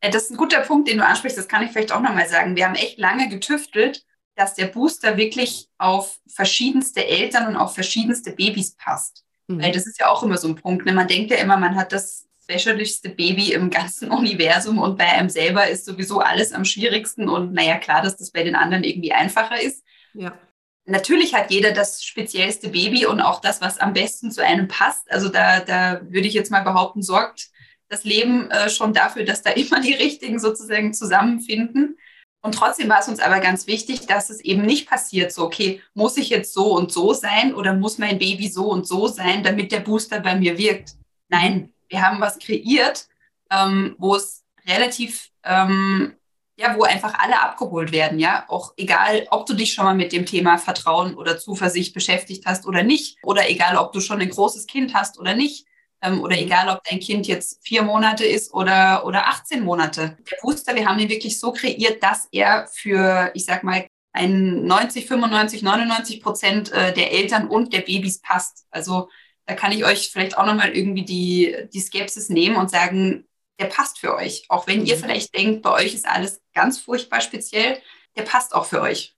[0.00, 2.56] das ist ein guter Punkt, den du ansprichst, das kann ich vielleicht auch nochmal sagen.
[2.56, 8.32] Wir haben echt lange getüftelt, dass der Booster wirklich auf verschiedenste Eltern und auf verschiedenste
[8.32, 9.24] Babys passt.
[9.48, 9.62] Mhm.
[9.62, 10.86] Weil das ist ja auch immer so ein Punkt.
[10.86, 10.92] Ne?
[10.92, 15.28] Man denkt ja immer, man hat das specialischste Baby im ganzen Universum und bei einem
[15.28, 17.28] selber ist sowieso alles am schwierigsten.
[17.28, 19.84] Und naja, klar, dass das bei den anderen irgendwie einfacher ist.
[20.14, 20.38] Ja.
[20.84, 25.10] Natürlich hat jeder das speziellste Baby und auch das, was am besten zu einem passt.
[25.10, 27.48] Also da, da würde ich jetzt mal behaupten, sorgt
[27.88, 31.98] das Leben äh, schon dafür, dass da immer die richtigen sozusagen zusammenfinden.
[32.42, 35.82] Und trotzdem war es uns aber ganz wichtig, dass es eben nicht passiert, so, okay,
[35.94, 39.42] muss ich jetzt so und so sein oder muss mein Baby so und so sein,
[39.42, 40.92] damit der Booster bei mir wirkt.
[41.28, 43.08] Nein, wir haben was kreiert,
[43.50, 46.16] ähm, wo es relativ, ähm,
[46.56, 48.44] ja, wo einfach alle abgeholt werden, ja.
[48.48, 52.66] Auch egal, ob du dich schon mal mit dem Thema Vertrauen oder Zuversicht beschäftigt hast
[52.66, 55.66] oder nicht, oder egal, ob du schon ein großes Kind hast oder nicht
[56.02, 56.42] ähm, oder mhm.
[56.42, 60.16] egal, ob dein Kind jetzt vier Monate ist oder, oder 18 Monate.
[60.30, 64.64] Der Booster, wir haben ihn wirklich so kreiert, dass er für, ich sag mal, ein
[64.64, 68.66] 90, 95, 99 Prozent äh, der Eltern und der Babys passt.
[68.70, 69.08] Also
[69.46, 73.26] da kann ich euch vielleicht auch nochmal irgendwie die, die Skepsis nehmen und sagen,
[73.58, 74.44] der passt für euch.
[74.48, 75.00] Auch wenn ihr mhm.
[75.00, 77.78] vielleicht denkt, bei euch ist alles ganz furchtbar speziell,
[78.16, 79.16] der passt auch für euch.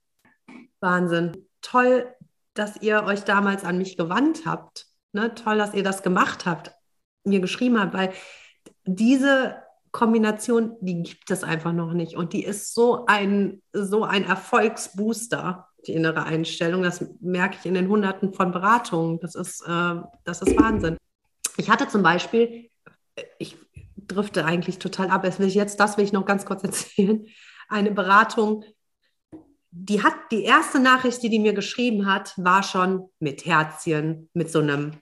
[0.79, 1.47] Wahnsinn.
[1.61, 2.13] Toll,
[2.53, 4.85] dass ihr euch damals an mich gewandt habt.
[5.11, 6.71] Ne, toll, dass ihr das gemacht habt,
[7.23, 8.13] mir geschrieben habt, weil
[8.85, 12.15] diese Kombination, die gibt es einfach noch nicht.
[12.15, 16.83] Und die ist so ein, so ein Erfolgsbooster, die innere Einstellung.
[16.83, 19.19] Das merke ich in den Hunderten von Beratungen.
[19.19, 20.97] Das ist, äh, das ist Wahnsinn.
[21.57, 22.69] Ich hatte zum Beispiel,
[23.37, 23.57] ich
[23.97, 27.25] drifte eigentlich total ab, das will ich jetzt, das will ich noch ganz kurz erzählen,
[27.67, 28.63] eine Beratung
[29.71, 34.51] die hat die erste Nachricht, die die mir geschrieben hat, war schon mit Herzchen, mit
[34.51, 34.97] so einem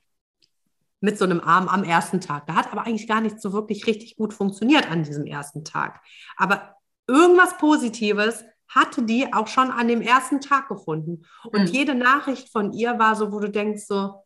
[1.00, 2.48] mit so einem Arm am ersten Tag.
[2.48, 6.02] Da hat aber eigentlich gar nicht so wirklich richtig gut funktioniert an diesem ersten Tag.
[6.38, 6.76] Aber
[7.08, 11.26] irgendwas Positives hatte die auch schon an dem ersten Tag gefunden.
[11.46, 11.68] Und mhm.
[11.68, 14.24] jede Nachricht von ihr war so, wo du denkst so,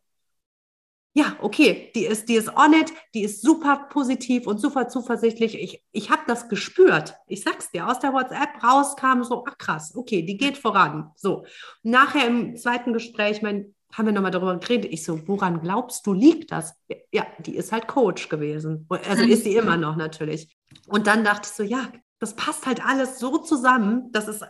[1.14, 5.60] ja, okay, die ist, die ist on it, die ist super positiv und super zuversichtlich.
[5.60, 7.14] Ich, ich habe das gespürt.
[7.26, 11.10] Ich sag's dir, aus der WhatsApp rauskam so, ach krass, okay, die geht voran.
[11.16, 11.44] So.
[11.82, 14.90] Nachher im zweiten Gespräch, mein, haben wir nochmal darüber geredet.
[14.90, 16.74] Ich so, woran glaubst du, liegt das?
[17.12, 18.86] Ja, die ist halt Coach gewesen.
[18.88, 20.56] Also ist sie immer noch natürlich.
[20.88, 21.92] Und dann dachte ich so, ja,
[22.22, 24.44] das passt halt alles so zusammen, das ist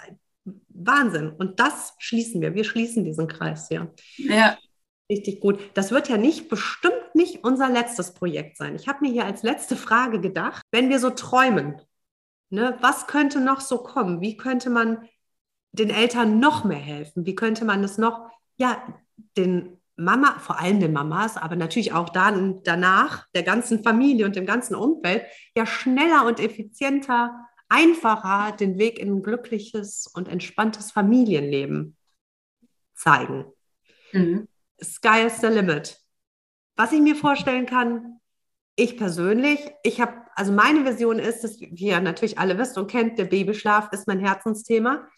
[0.69, 1.31] Wahnsinn.
[1.31, 2.55] Und das schließen wir.
[2.55, 3.93] Wir schließen diesen Kreis hier.
[4.17, 4.59] Ja.
[5.11, 5.59] Richtig gut.
[5.75, 8.77] Das wird ja nicht, bestimmt nicht unser letztes Projekt sein.
[8.77, 11.81] Ich habe mir hier als letzte Frage gedacht, wenn wir so träumen,
[12.53, 12.77] Ne?
[12.83, 14.21] Was könnte noch so kommen?
[14.21, 15.09] Wie könnte man
[15.73, 17.25] den Eltern noch mehr helfen?
[17.25, 18.77] Wie könnte man es noch, ja,
[19.39, 24.37] den Mama, vor allem den Mamas, aber natürlich auch dann danach der ganzen Familie und
[24.37, 25.25] dem ganzen Umfeld,
[25.57, 31.97] ja schneller und effizienter, einfacher den Weg in ein glückliches und entspanntes Familienleben
[32.95, 33.47] zeigen.
[34.13, 34.47] Mhm.
[34.83, 35.99] Sky is the limit.
[36.77, 38.21] Was ich mir vorstellen kann,
[38.77, 42.91] ich persönlich, ich habe, also meine Vision ist, dass, wie ihr natürlich alle wisst und
[42.91, 45.09] kennt, der Babyschlaf ist mein Herzensthema.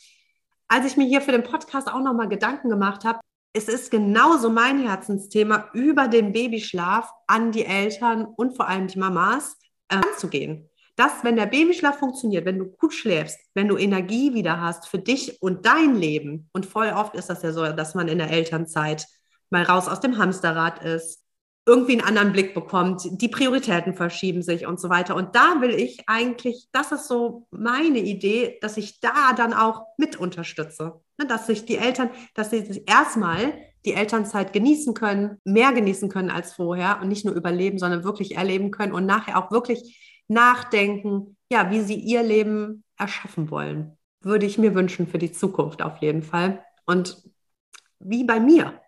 [0.69, 3.21] Als ich mir hier für den Podcast auch nochmal Gedanken gemacht habe,
[3.53, 8.99] es ist genauso mein Herzensthema, über den Babyschlaf an die Eltern und vor allem die
[8.99, 9.57] Mamas
[9.89, 10.69] äh, anzugehen.
[10.97, 14.99] Dass, wenn der Babyschlaf funktioniert, wenn du gut schläfst, wenn du Energie wieder hast für
[14.99, 18.31] dich und dein Leben, und voll oft ist das ja so, dass man in der
[18.31, 19.07] Elternzeit
[19.51, 21.25] mal raus aus dem Hamsterrad ist,
[21.67, 25.17] irgendwie einen anderen Blick bekommt, die Prioritäten verschieben sich und so weiter.
[25.17, 29.87] Und da will ich eigentlich, das ist so meine Idee, dass ich da dann auch
[29.97, 31.01] mit unterstütze.
[31.19, 33.55] Ne, dass sich die Eltern, dass sie sich erstmal
[33.87, 38.37] die Elternzeit genießen können, mehr genießen können als vorher und nicht nur überleben, sondern wirklich
[38.37, 43.97] erleben können und nachher auch wirklich nachdenken, ja, wie sie ihr Leben erschaffen wollen.
[44.21, 46.65] Würde ich mir wünschen für die Zukunft auf jeden Fall.
[46.87, 47.23] Und
[47.99, 48.81] wie bei mir,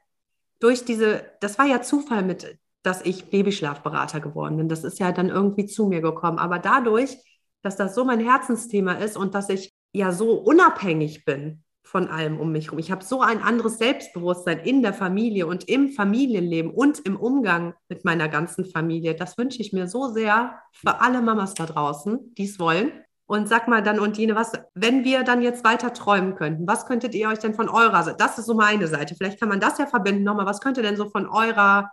[0.60, 4.68] durch diese, das war ja Zufall mit dass ich Babyschlafberater geworden bin.
[4.68, 6.38] Das ist ja dann irgendwie zu mir gekommen.
[6.38, 7.18] Aber dadurch,
[7.62, 12.38] dass das so mein Herzensthema ist und dass ich ja so unabhängig bin von allem
[12.40, 12.78] um mich herum.
[12.78, 17.74] Ich habe so ein anderes Selbstbewusstsein in der Familie und im Familienleben und im Umgang
[17.88, 19.14] mit meiner ganzen Familie.
[19.14, 22.92] Das wünsche ich mir so sehr für alle Mamas da draußen, die es wollen.
[23.26, 27.14] Und sag mal dann, Undine, was, wenn wir dann jetzt weiter träumen könnten, was könntet
[27.14, 29.78] ihr euch denn von eurer Seite, das ist so meine Seite, vielleicht kann man das
[29.78, 31.90] ja verbinden nochmal, was könnte denn so von eurer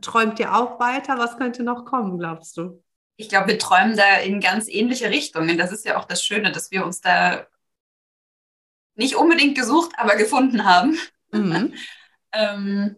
[0.00, 1.18] träumt ihr auch weiter?
[1.18, 2.82] Was könnte noch kommen, glaubst du?
[3.16, 5.58] Ich glaube, wir träumen da in ganz ähnliche Richtungen.
[5.58, 7.46] Das ist ja auch das Schöne, dass wir uns da
[8.94, 10.98] nicht unbedingt gesucht, aber gefunden haben.
[11.32, 11.74] Mhm.
[12.32, 12.96] ähm,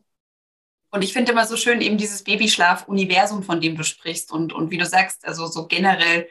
[0.91, 4.31] und ich finde immer so schön eben dieses Babyschlaf-Universum, von dem du sprichst.
[4.31, 6.29] Und, und wie du sagst, also so generell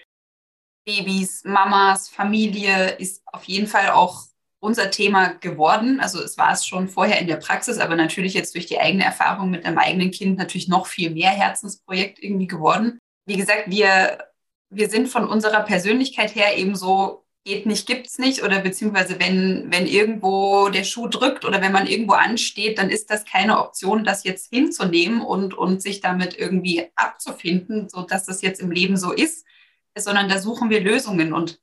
[0.86, 4.24] Babys, Mamas, Familie ist auf jeden Fall auch
[4.60, 6.00] unser Thema geworden.
[6.00, 9.04] Also es war es schon vorher in der Praxis, aber natürlich jetzt durch die eigene
[9.04, 13.00] Erfahrung mit einem eigenen Kind natürlich noch viel mehr Herzensprojekt irgendwie geworden.
[13.26, 14.20] Wie gesagt, wir,
[14.70, 19.72] wir sind von unserer Persönlichkeit her eben so, geht nicht, gibt's nicht oder beziehungsweise wenn,
[19.72, 24.04] wenn irgendwo der Schuh drückt oder wenn man irgendwo ansteht, dann ist das keine Option,
[24.04, 28.96] das jetzt hinzunehmen und, und sich damit irgendwie abzufinden, so dass das jetzt im Leben
[28.96, 29.46] so ist,
[29.98, 31.60] sondern da suchen wir Lösungen und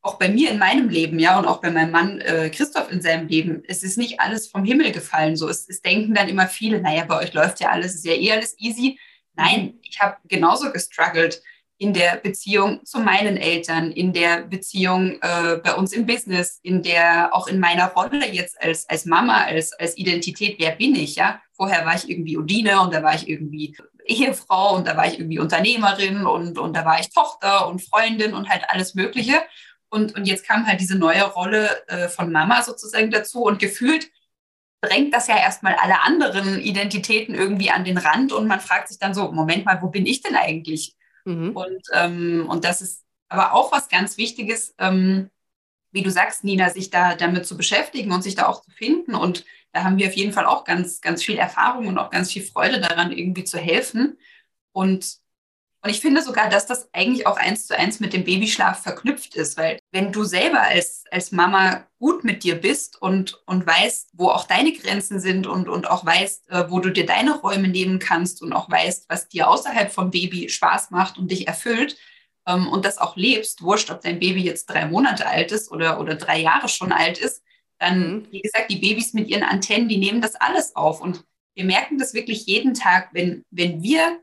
[0.00, 3.02] auch bei mir in meinem Leben, ja, und auch bei meinem Mann äh, Christoph in
[3.02, 5.36] seinem Leben, es ist nicht alles vom Himmel gefallen.
[5.36, 8.14] So, es, es denken dann immer viele, naja, bei euch läuft ja alles, ist ja
[8.14, 8.98] eh alles easy.
[9.34, 11.42] Nein, ich habe genauso gestruggelt
[11.78, 16.82] in der Beziehung zu meinen Eltern, in der Beziehung äh, bei uns im Business, in
[16.82, 21.14] der auch in meiner Rolle jetzt als, als Mama, als, als Identität, wer bin ich,
[21.16, 21.40] ja?
[21.52, 25.18] Vorher war ich irgendwie Udine und da war ich irgendwie Ehefrau und da war ich
[25.18, 29.42] irgendwie Unternehmerin und, und da war ich Tochter und Freundin und halt alles Mögliche.
[29.88, 34.10] Und, und jetzt kam halt diese neue Rolle äh, von Mama sozusagen dazu und gefühlt
[34.80, 38.98] drängt das ja erstmal alle anderen Identitäten irgendwie an den Rand und man fragt sich
[38.98, 40.96] dann so, Moment mal, wo bin ich denn eigentlich?
[41.24, 41.50] Mhm.
[41.56, 45.30] Und, ähm, und das ist aber auch was ganz Wichtiges, ähm,
[45.90, 49.14] wie du sagst, Nina, sich da damit zu beschäftigen und sich da auch zu finden.
[49.14, 52.30] Und da haben wir auf jeden Fall auch ganz, ganz viel Erfahrung und auch ganz
[52.32, 54.18] viel Freude daran, irgendwie zu helfen.
[54.72, 55.18] Und
[55.80, 59.36] und ich finde sogar, dass das eigentlich auch eins zu eins mit dem Babyschlaf verknüpft
[59.36, 64.10] ist, weil wenn du selber als, als Mama gut mit dir bist und, und weißt,
[64.14, 67.68] wo auch deine Grenzen sind und, und auch weißt, äh, wo du dir deine Räume
[67.68, 71.96] nehmen kannst und auch weißt, was dir außerhalb vom Baby Spaß macht und dich erfüllt
[72.48, 76.00] ähm, und das auch lebst, wurscht, ob dein Baby jetzt drei Monate alt ist oder,
[76.00, 77.44] oder drei Jahre schon alt ist,
[77.78, 78.26] dann, mhm.
[78.32, 81.98] wie gesagt, die Babys mit ihren Antennen, die nehmen das alles auf und wir merken
[81.98, 84.20] das wirklich jeden Tag, wenn, wenn wir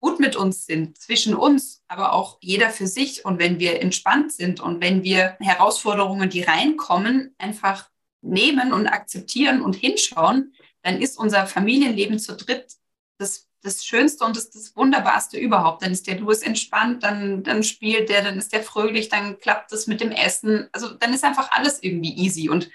[0.00, 4.32] gut mit uns sind, zwischen uns, aber auch jeder für sich und wenn wir entspannt
[4.32, 11.18] sind und wenn wir Herausforderungen, die reinkommen, einfach nehmen und akzeptieren und hinschauen, dann ist
[11.18, 12.76] unser Familienleben zu dritt
[13.18, 15.82] das, das Schönste und das, das Wunderbarste überhaupt.
[15.82, 19.72] Dann ist der Louis entspannt, dann, dann spielt der, dann ist der fröhlich, dann klappt
[19.72, 20.68] es mit dem Essen.
[20.72, 22.48] Also dann ist einfach alles irgendwie easy.
[22.48, 22.70] Und,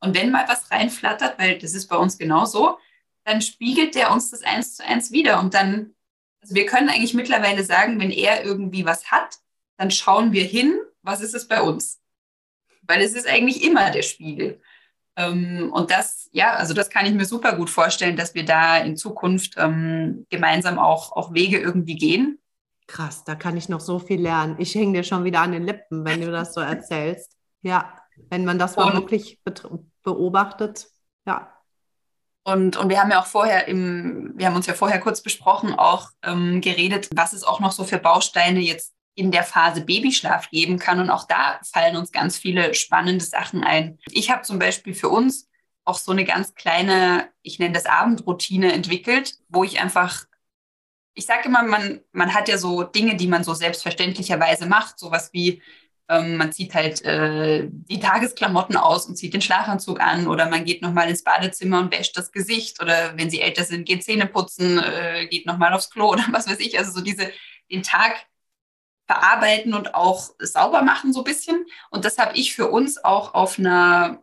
[0.00, 2.78] und wenn mal was reinflattert, weil das ist bei uns genauso,
[3.24, 5.93] dann spiegelt der uns das eins zu eins wieder und dann
[6.44, 9.38] also wir können eigentlich mittlerweile sagen, wenn er irgendwie was hat,
[9.78, 12.02] dann schauen wir hin, was ist es bei uns?
[12.82, 14.60] Weil es ist eigentlich immer der Spiegel.
[15.16, 18.76] Ähm, und das, ja, also das kann ich mir super gut vorstellen, dass wir da
[18.76, 22.38] in Zukunft ähm, gemeinsam auch, auch Wege irgendwie gehen.
[22.88, 24.56] Krass, da kann ich noch so viel lernen.
[24.58, 27.38] Ich hänge dir schon wieder an den Lippen, wenn du das so erzählst.
[27.62, 27.94] Ja,
[28.28, 29.40] wenn man das mal wirklich
[30.02, 30.88] beobachtet,
[31.26, 31.53] ja.
[32.44, 35.72] Und, und wir haben ja auch vorher im, wir haben uns ja vorher kurz besprochen,
[35.72, 40.50] auch ähm, geredet, was es auch noch so für Bausteine jetzt in der Phase Babyschlaf
[40.50, 41.00] geben kann.
[41.00, 43.98] Und auch da fallen uns ganz viele spannende Sachen ein.
[44.10, 45.48] Ich habe zum Beispiel für uns
[45.84, 50.26] auch so eine ganz kleine, ich nenne das Abendroutine entwickelt, wo ich einfach
[51.14, 55.30] ich sage immer, man, man hat ja so Dinge, die man so selbstverständlicherweise macht, sowas
[55.32, 55.62] wie
[56.08, 60.64] ähm, man zieht halt äh, die Tagesklamotten aus und zieht den Schlafanzug an oder man
[60.64, 64.26] geht nochmal ins Badezimmer und wäscht das Gesicht oder wenn sie älter sind, geht Zähne
[64.26, 66.78] putzen, äh, geht nochmal aufs Klo oder was weiß ich.
[66.78, 67.30] Also so diese,
[67.70, 68.14] den Tag
[69.06, 71.66] verarbeiten und auch sauber machen so ein bisschen.
[71.90, 74.22] Und das habe ich für uns auch auf einer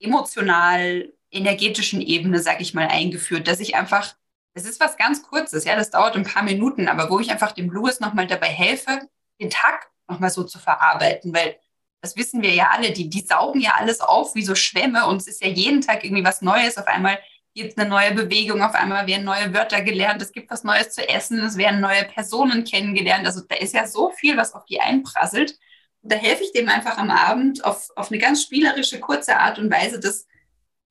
[0.00, 4.14] emotional energetischen Ebene, sag ich mal, eingeführt, dass ich einfach
[4.54, 7.52] es ist was ganz Kurzes, ja, das dauert ein paar Minuten, aber wo ich einfach
[7.52, 9.08] dem Louis nochmal dabei helfe,
[9.40, 11.56] den Tag nochmal so zu verarbeiten, weil
[12.02, 15.18] das wissen wir ja alle, die, die saugen ja alles auf wie so Schwämme und
[15.18, 16.76] es ist ja jeden Tag irgendwie was Neues.
[16.76, 17.18] Auf einmal
[17.54, 20.90] gibt es eine neue Bewegung, auf einmal werden neue Wörter gelernt, es gibt was Neues
[20.90, 23.26] zu essen, es werden neue Personen kennengelernt.
[23.26, 25.58] Also da ist ja so viel, was auf die einprasselt.
[26.02, 29.58] Und da helfe ich dem einfach am Abend auf, auf eine ganz spielerische, kurze Art
[29.58, 30.26] und Weise, das,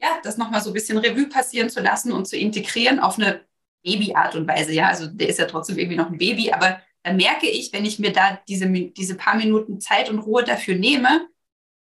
[0.01, 3.41] ja, das nochmal so ein bisschen Revue passieren zu lassen und zu integrieren auf eine
[3.83, 4.87] Baby-Art und Weise, ja.
[4.87, 7.99] Also der ist ja trotzdem irgendwie noch ein Baby, aber da merke ich, wenn ich
[7.99, 11.27] mir da diese, diese paar Minuten Zeit und Ruhe dafür nehme,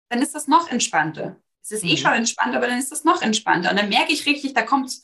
[0.09, 1.37] dann ist das noch entspannter.
[1.61, 1.93] Es ist eh mhm.
[1.93, 3.71] eh schon entspannt, aber dann ist das noch entspannter.
[3.71, 5.01] Und dann merke ich richtig, da kommt,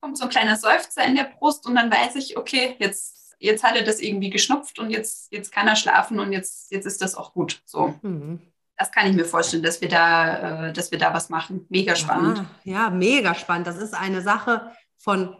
[0.00, 3.62] kommt so ein kleiner Seufzer in der Brust und dann weiß ich, okay, jetzt, jetzt
[3.62, 7.00] hat er das irgendwie geschnupft und jetzt, jetzt kann er schlafen und jetzt, jetzt ist
[7.00, 7.62] das auch gut.
[7.64, 7.94] So.
[8.02, 8.40] Mhm.
[8.76, 11.66] Das kann ich mir vorstellen, dass wir da, äh, dass wir da was machen.
[11.68, 12.44] Mega spannend.
[12.64, 13.66] Ja, ja, mega spannend.
[13.66, 15.36] Das ist eine Sache von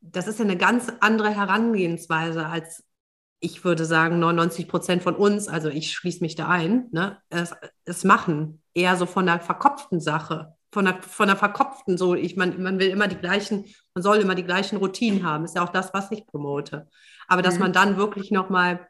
[0.00, 2.84] das ist ja eine ganz andere Herangehensweise als
[3.40, 7.54] ich würde sagen, 99 Prozent von uns, also ich schließe mich da ein, ne, es,
[7.84, 8.62] es machen.
[8.74, 12.78] Eher so von der verkopften Sache, von der, von der verkopften, so, ich man, man
[12.78, 15.92] will immer die gleichen, man soll immer die gleichen Routinen haben, ist ja auch das,
[15.92, 16.88] was ich promote.
[17.26, 17.60] Aber dass mhm.
[17.60, 18.86] man dann wirklich nochmal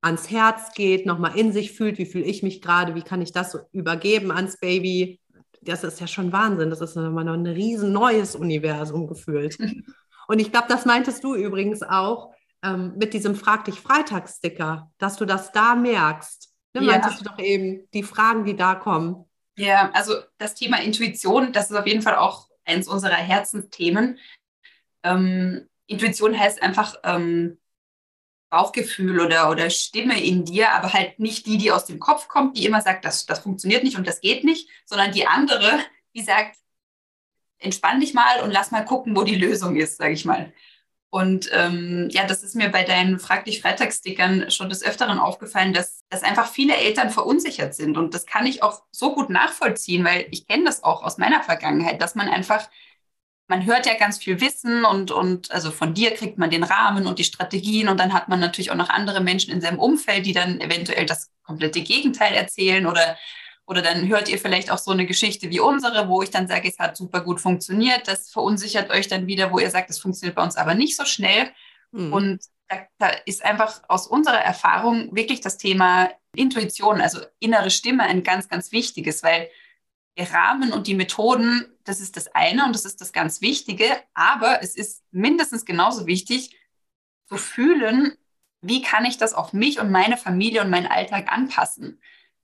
[0.00, 3.32] ans Herz geht, nochmal in sich fühlt, wie fühle ich mich gerade, wie kann ich
[3.32, 5.20] das so übergeben ans Baby,
[5.60, 6.70] das ist ja schon Wahnsinn.
[6.70, 9.58] Das ist nochmal noch ein riesen neues Universum gefühlt.
[10.28, 15.16] Und ich glaube, das meintest du übrigens auch ähm, mit diesem Frag dich Freitagssticker, dass
[15.16, 16.52] du das da merkst.
[16.74, 16.92] Ne, ja.
[16.92, 19.24] Meintest du doch eben, die Fragen, die da kommen.
[19.56, 24.18] Ja, also das Thema Intuition, das ist auf jeden Fall auch eins unserer Herzensthemen.
[25.02, 27.58] Ähm, Intuition heißt einfach, ähm,
[28.50, 32.56] Bauchgefühl oder, oder Stimme in dir, aber halt nicht die, die aus dem Kopf kommt,
[32.56, 35.78] die immer sagt, das, das funktioniert nicht und das geht nicht, sondern die andere,
[36.14, 36.56] die sagt,
[37.58, 40.52] entspann dich mal und lass mal gucken, wo die Lösung ist, sage ich mal.
[41.10, 45.72] Und ähm, ja, das ist mir bei deinen Frag dich Freitagsstickern schon des Öfteren aufgefallen,
[45.72, 47.96] dass, dass einfach viele Eltern verunsichert sind.
[47.96, 51.42] Und das kann ich auch so gut nachvollziehen, weil ich kenne das auch aus meiner
[51.42, 52.68] Vergangenheit, dass man einfach
[53.50, 57.06] man hört ja ganz viel Wissen und, und also von dir kriegt man den Rahmen
[57.06, 60.26] und die Strategien und dann hat man natürlich auch noch andere Menschen in seinem Umfeld,
[60.26, 63.16] die dann eventuell das komplette Gegenteil erzählen oder,
[63.68, 66.68] oder dann hört ihr vielleicht auch so eine Geschichte wie unsere, wo ich dann sage,
[66.68, 68.08] es hat super gut funktioniert.
[68.08, 71.04] Das verunsichert euch dann wieder, wo ihr sagt, es funktioniert bei uns aber nicht so
[71.04, 71.50] schnell.
[71.92, 72.12] Mhm.
[72.14, 78.04] Und da, da ist einfach aus unserer Erfahrung wirklich das Thema Intuition, also innere Stimme
[78.04, 79.50] ein ganz, ganz wichtiges, weil
[80.16, 83.84] der Rahmen und die Methoden, das ist das eine und das ist das ganz Wichtige.
[84.14, 86.56] Aber es ist mindestens genauso wichtig
[87.26, 88.16] zu fühlen,
[88.62, 92.00] wie kann ich das auf mich und meine Familie und meinen Alltag anpassen.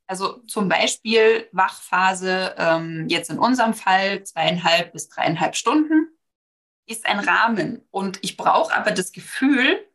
[0.06, 6.08] Also zum Beispiel Wachphase, ähm, jetzt in unserem Fall zweieinhalb bis dreieinhalb Stunden,
[6.86, 7.86] ist ein Rahmen.
[7.90, 9.86] Und ich brauche aber das Gefühl,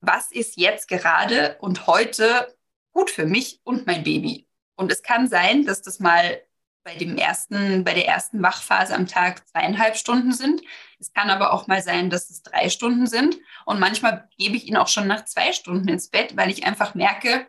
[0.00, 2.56] was ist jetzt gerade und heute
[2.92, 4.48] gut für mich und mein Baby.
[4.76, 6.40] Und es kann sein, dass das mal
[6.84, 10.62] bei dem ersten, bei der ersten Wachphase am Tag zweieinhalb Stunden sind.
[11.00, 13.36] Es kann aber auch mal sein, dass es drei Stunden sind.
[13.64, 16.94] Und manchmal gebe ich ihn auch schon nach zwei Stunden ins Bett, weil ich einfach
[16.94, 17.48] merke,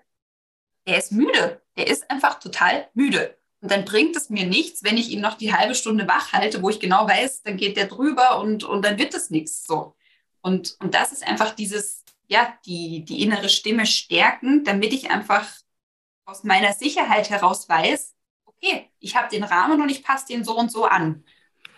[0.88, 1.62] er ist müde.
[1.76, 3.38] Der ist einfach total müde.
[3.60, 6.62] Und dann bringt es mir nichts, wenn ich ihn noch die halbe Stunde wach halte,
[6.62, 9.96] wo ich genau weiß, dann geht der drüber und, und dann wird es nichts so.
[10.42, 15.46] Und, und das ist einfach dieses, ja, die, die innere Stimme stärken, damit ich einfach
[16.26, 18.16] aus meiner Sicherheit heraus weiß,
[18.46, 21.26] okay, ich habe den Rahmen und ich passe den so und so an.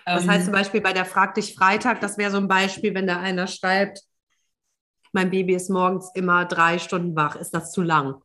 [0.05, 2.93] Das heißt ähm, zum Beispiel bei der Frag dich Freitag, das wäre so ein Beispiel,
[2.93, 4.01] wenn da einer schreibt,
[5.13, 8.21] mein Baby ist morgens immer drei Stunden wach, ist das zu lang?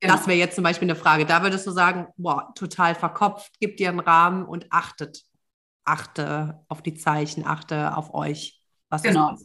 [0.00, 0.14] Genau.
[0.16, 1.26] Das wäre jetzt zum Beispiel eine Frage.
[1.26, 5.24] Da würdest du sagen, boah, total verkopft, gib dir einen Rahmen und achtet,
[5.84, 8.62] achte auf die Zeichen, achte auf euch.
[8.88, 9.36] Was genau.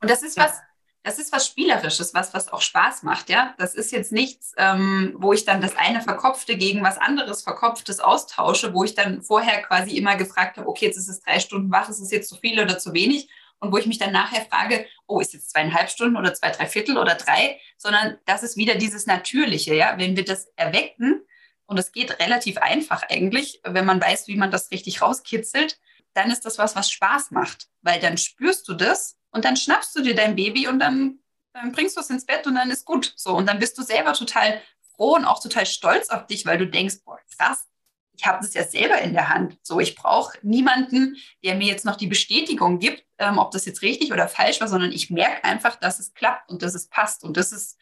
[0.00, 0.44] Und das ist ja.
[0.44, 0.60] was,
[1.02, 3.54] das ist was Spielerisches, was, was auch Spaß macht, ja.
[3.58, 7.98] Das ist jetzt nichts, ähm, wo ich dann das eine Verkopfte gegen was anderes Verkopftes
[7.98, 11.72] austausche, wo ich dann vorher quasi immer gefragt habe, okay, jetzt ist es drei Stunden
[11.72, 13.28] wach, ist es jetzt zu viel oder zu wenig?
[13.62, 16.66] Und wo ich mich dann nachher frage, oh, ist jetzt zweieinhalb Stunden oder zwei, drei
[16.66, 19.94] Viertel oder drei, sondern das ist wieder dieses Natürliche, ja.
[19.98, 21.22] Wenn wir das erwecken,
[21.66, 25.78] und es geht relativ einfach eigentlich, wenn man weiß, wie man das richtig rauskitzelt,
[26.12, 29.96] dann ist das was, was Spaß macht, weil dann spürst du das und dann schnappst
[29.96, 31.20] du dir dein Baby und dann,
[31.54, 33.14] dann bringst du es ins Bett und dann ist gut.
[33.16, 34.60] So und dann bist du selber total
[34.94, 37.66] froh und auch total stolz auf dich, weil du denkst, boah, krass,
[38.12, 39.58] ich habe das ja selber in der Hand.
[39.62, 43.82] So, ich brauche niemanden, der mir jetzt noch die Bestätigung gibt, ähm, ob das jetzt
[43.82, 47.24] richtig oder falsch war, sondern ich merke einfach, dass es klappt und dass es passt.
[47.24, 47.78] Und das ist,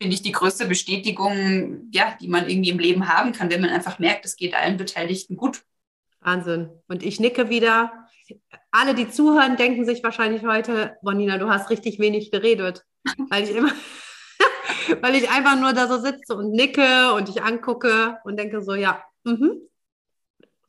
[0.00, 3.70] finde ich, die größte Bestätigung, ja, die man irgendwie im Leben haben kann, wenn man
[3.70, 5.62] einfach merkt, es geht allen Beteiligten gut.
[6.20, 6.70] Wahnsinn.
[6.88, 8.06] Und ich nicke wieder.
[8.70, 12.84] Alle, die zuhören, denken sich wahrscheinlich heute, Bonina, du hast richtig wenig geredet.
[13.30, 13.72] Weil ich immer,
[15.00, 18.74] weil ich einfach nur da so sitze und nicke und dich angucke und denke so,
[18.74, 19.60] ja, mhm.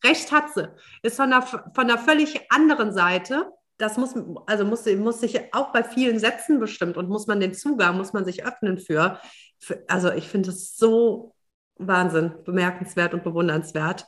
[0.04, 0.70] recht hat sie.
[1.04, 3.52] Ist von einer, von einer völlig anderen Seite.
[3.82, 4.14] Das muss,
[4.46, 8.14] also muss, muss sich auch bei vielen Sätzen bestimmt und muss man den Zugang, muss
[8.14, 9.20] man sich öffnen für.
[9.60, 11.34] für also ich finde es so
[11.78, 14.06] Wahnsinn, bemerkenswert und bewundernswert.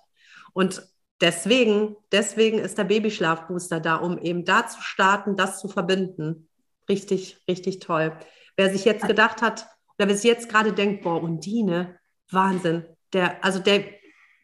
[0.53, 0.87] Und
[1.21, 6.49] deswegen, deswegen ist der Babyschlafbooster da, um eben da zu starten, das zu verbinden.
[6.87, 8.15] Richtig, richtig toll.
[8.55, 9.65] Wer sich jetzt gedacht hat,
[9.97, 11.97] oder wer sich jetzt gerade denkt, boah, Undine,
[12.29, 12.85] Wahnsinn.
[13.13, 13.85] Der, also der,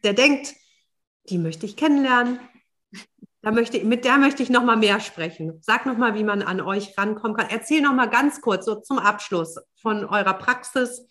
[0.03, 0.55] der denkt,
[1.29, 2.39] die möchte ich kennenlernen.
[3.41, 5.59] Da möchte, mit der möchte ich noch mal mehr sprechen.
[5.61, 7.47] Sag noch mal, wie man an euch rankommen kann.
[7.49, 11.05] Erzähl noch mal ganz kurz so zum Abschluss von eurer Praxis,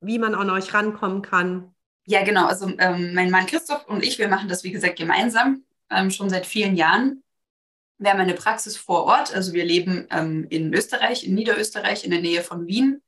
[0.00, 1.74] wie man an euch rankommen kann.
[2.06, 2.46] Ja, genau.
[2.46, 6.30] Also ähm, mein Mann Christoph und ich, wir machen das, wie gesagt, gemeinsam, ähm, schon
[6.30, 7.24] seit vielen Jahren.
[7.98, 9.34] Wir haben eine Praxis vor Ort.
[9.34, 13.02] Also wir leben ähm, in Österreich, in Niederösterreich, in der Nähe von Wien.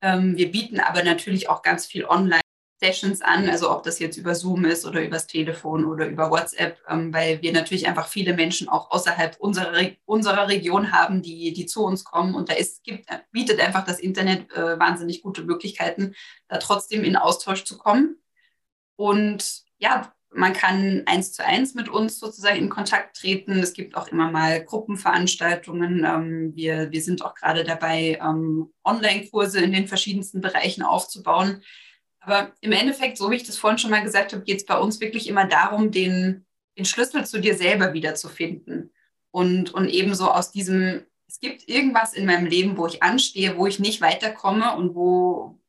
[0.00, 2.40] Ähm, wir bieten aber natürlich auch ganz viel online.
[2.78, 6.78] Sessions an, also ob das jetzt über Zoom ist oder übers Telefon oder über WhatsApp,
[6.88, 11.66] ähm, weil wir natürlich einfach viele Menschen auch außerhalb unserer, unserer Region haben, die, die
[11.66, 12.34] zu uns kommen.
[12.34, 16.14] Und da ist, gibt, bietet einfach das Internet äh, wahnsinnig gute Möglichkeiten,
[16.48, 18.18] da trotzdem in Austausch zu kommen.
[18.96, 23.58] Und ja, man kann eins zu eins mit uns sozusagen in Kontakt treten.
[23.60, 26.04] Es gibt auch immer mal Gruppenveranstaltungen.
[26.04, 31.62] Ähm, wir, wir sind auch gerade dabei, ähm, Online-Kurse in den verschiedensten Bereichen aufzubauen.
[32.26, 34.76] Aber im Endeffekt, so wie ich das vorhin schon mal gesagt habe, geht es bei
[34.76, 36.44] uns wirklich immer darum, den,
[36.76, 38.92] den Schlüssel zu dir selber wiederzufinden.
[39.30, 43.68] Und, und ebenso aus diesem, es gibt irgendwas in meinem Leben, wo ich anstehe, wo
[43.68, 45.60] ich nicht weiterkomme und wo,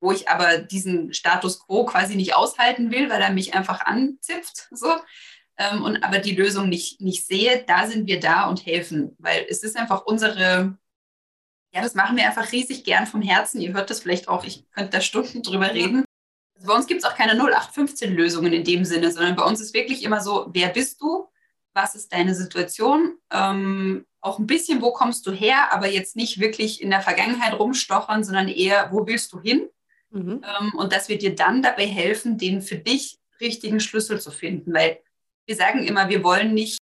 [0.00, 4.68] wo ich aber diesen Status quo quasi nicht aushalten will, weil er mich einfach anzipft,
[4.70, 4.94] so.
[5.58, 9.44] Ähm, und aber die Lösung nicht, nicht sehe, da sind wir da und helfen, weil
[9.48, 10.78] es ist einfach unsere,
[11.72, 13.60] ja, das machen wir einfach riesig gern vom Herzen.
[13.60, 16.04] Ihr hört das vielleicht auch, ich könnte da Stunden drüber reden.
[16.54, 19.72] Also bei uns gibt es auch keine 0815-Lösungen in dem Sinne, sondern bei uns ist
[19.72, 21.28] wirklich immer so, wer bist du?
[21.72, 23.16] Was ist deine Situation?
[23.32, 27.58] Ähm, auch ein bisschen, wo kommst du her, aber jetzt nicht wirklich in der Vergangenheit
[27.58, 29.68] rumstochern, sondern eher, wo willst du hin?
[30.10, 30.42] Mhm.
[30.44, 34.74] Ähm, und das wird dir dann dabei helfen, den für dich richtigen Schlüssel zu finden,
[34.74, 34.98] weil
[35.46, 36.79] wir sagen immer, wir wollen nicht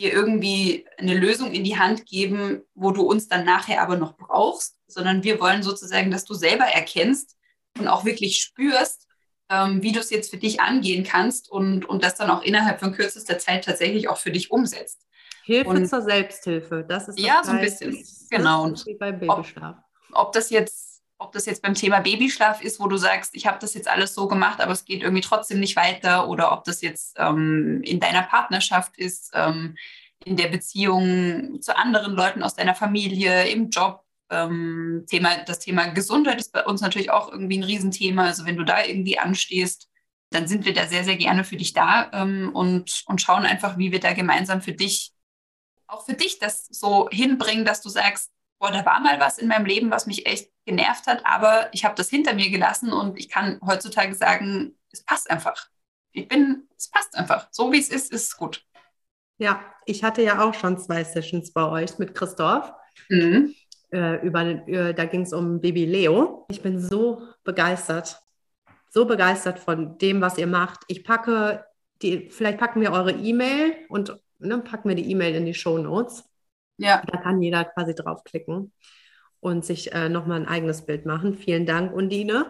[0.00, 4.16] dir irgendwie eine Lösung in die Hand geben, wo du uns dann nachher aber noch
[4.16, 7.36] brauchst, sondern wir wollen sozusagen, dass du selber erkennst
[7.78, 9.06] und auch wirklich spürst,
[9.50, 12.80] ähm, wie du es jetzt für dich angehen kannst und, und das dann auch innerhalb
[12.80, 15.06] von kürzester Zeit tatsächlich auch für dich umsetzt.
[15.44, 17.96] Hilfe und, zur Selbsthilfe, das ist das Ja, so ein bisschen,
[18.30, 18.64] genau.
[18.64, 19.76] Und wie beim Babyschlaf.
[20.12, 20.89] Ob, ob das jetzt
[21.20, 24.14] ob das jetzt beim Thema Babyschlaf ist, wo du sagst, ich habe das jetzt alles
[24.14, 28.00] so gemacht, aber es geht irgendwie trotzdem nicht weiter, oder ob das jetzt ähm, in
[28.00, 29.76] deiner Partnerschaft ist, ähm,
[30.24, 34.02] in der Beziehung zu anderen Leuten aus deiner Familie, im Job.
[34.30, 38.24] Ähm, Thema, das Thema Gesundheit ist bei uns natürlich auch irgendwie ein Riesenthema.
[38.24, 39.88] Also wenn du da irgendwie anstehst,
[40.30, 43.76] dann sind wir da sehr, sehr gerne für dich da ähm, und, und schauen einfach,
[43.76, 45.12] wie wir da gemeinsam für dich,
[45.86, 49.48] auch für dich das so hinbringen, dass du sagst, boah, da war mal was in
[49.48, 53.18] meinem Leben, was mich echt genervt hat, aber ich habe das hinter mir gelassen und
[53.18, 55.68] ich kann heutzutage sagen, es passt einfach.
[56.12, 57.48] Ich bin, es passt einfach.
[57.50, 58.64] So wie es ist, ist es gut.
[59.38, 62.72] Ja, ich hatte ja auch schon zwei Sessions bei euch mit Christoph.
[63.08, 63.54] Mhm.
[63.92, 66.46] Äh, über, äh, da ging es um Baby Leo.
[66.50, 68.20] Ich bin so begeistert,
[68.90, 70.80] so begeistert von dem, was ihr macht.
[70.88, 71.64] Ich packe
[72.02, 75.78] die, vielleicht packen wir eure E-Mail und ne, packen wir die E-Mail in die Show
[75.78, 76.24] Notes.
[76.76, 77.02] Ja.
[77.06, 78.72] Da kann jeder quasi draufklicken
[79.40, 81.34] und sich äh, nochmal ein eigenes Bild machen.
[81.34, 82.46] Vielen Dank, Undine.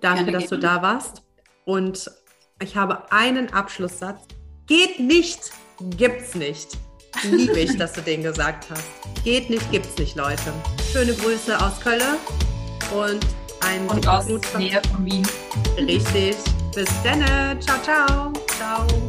[0.00, 1.22] Danke, Gerne dass du da warst.
[1.64, 2.10] Und
[2.62, 4.20] ich habe einen Abschlusssatz.
[4.66, 5.50] Geht nicht,
[5.96, 6.76] gibt's nicht.
[7.24, 8.84] Liebe ich, dass du den gesagt hast.
[9.24, 10.52] Geht nicht, gibt's nicht, Leute.
[10.92, 12.02] Schöne Grüße aus Köln
[12.94, 13.26] und
[13.60, 14.26] ein und aus
[14.56, 15.26] Nähe von Wien.
[15.78, 16.36] Richtig.
[16.74, 17.24] Bis dann.
[17.60, 18.32] Ciao, ciao.
[18.56, 19.07] Ciao.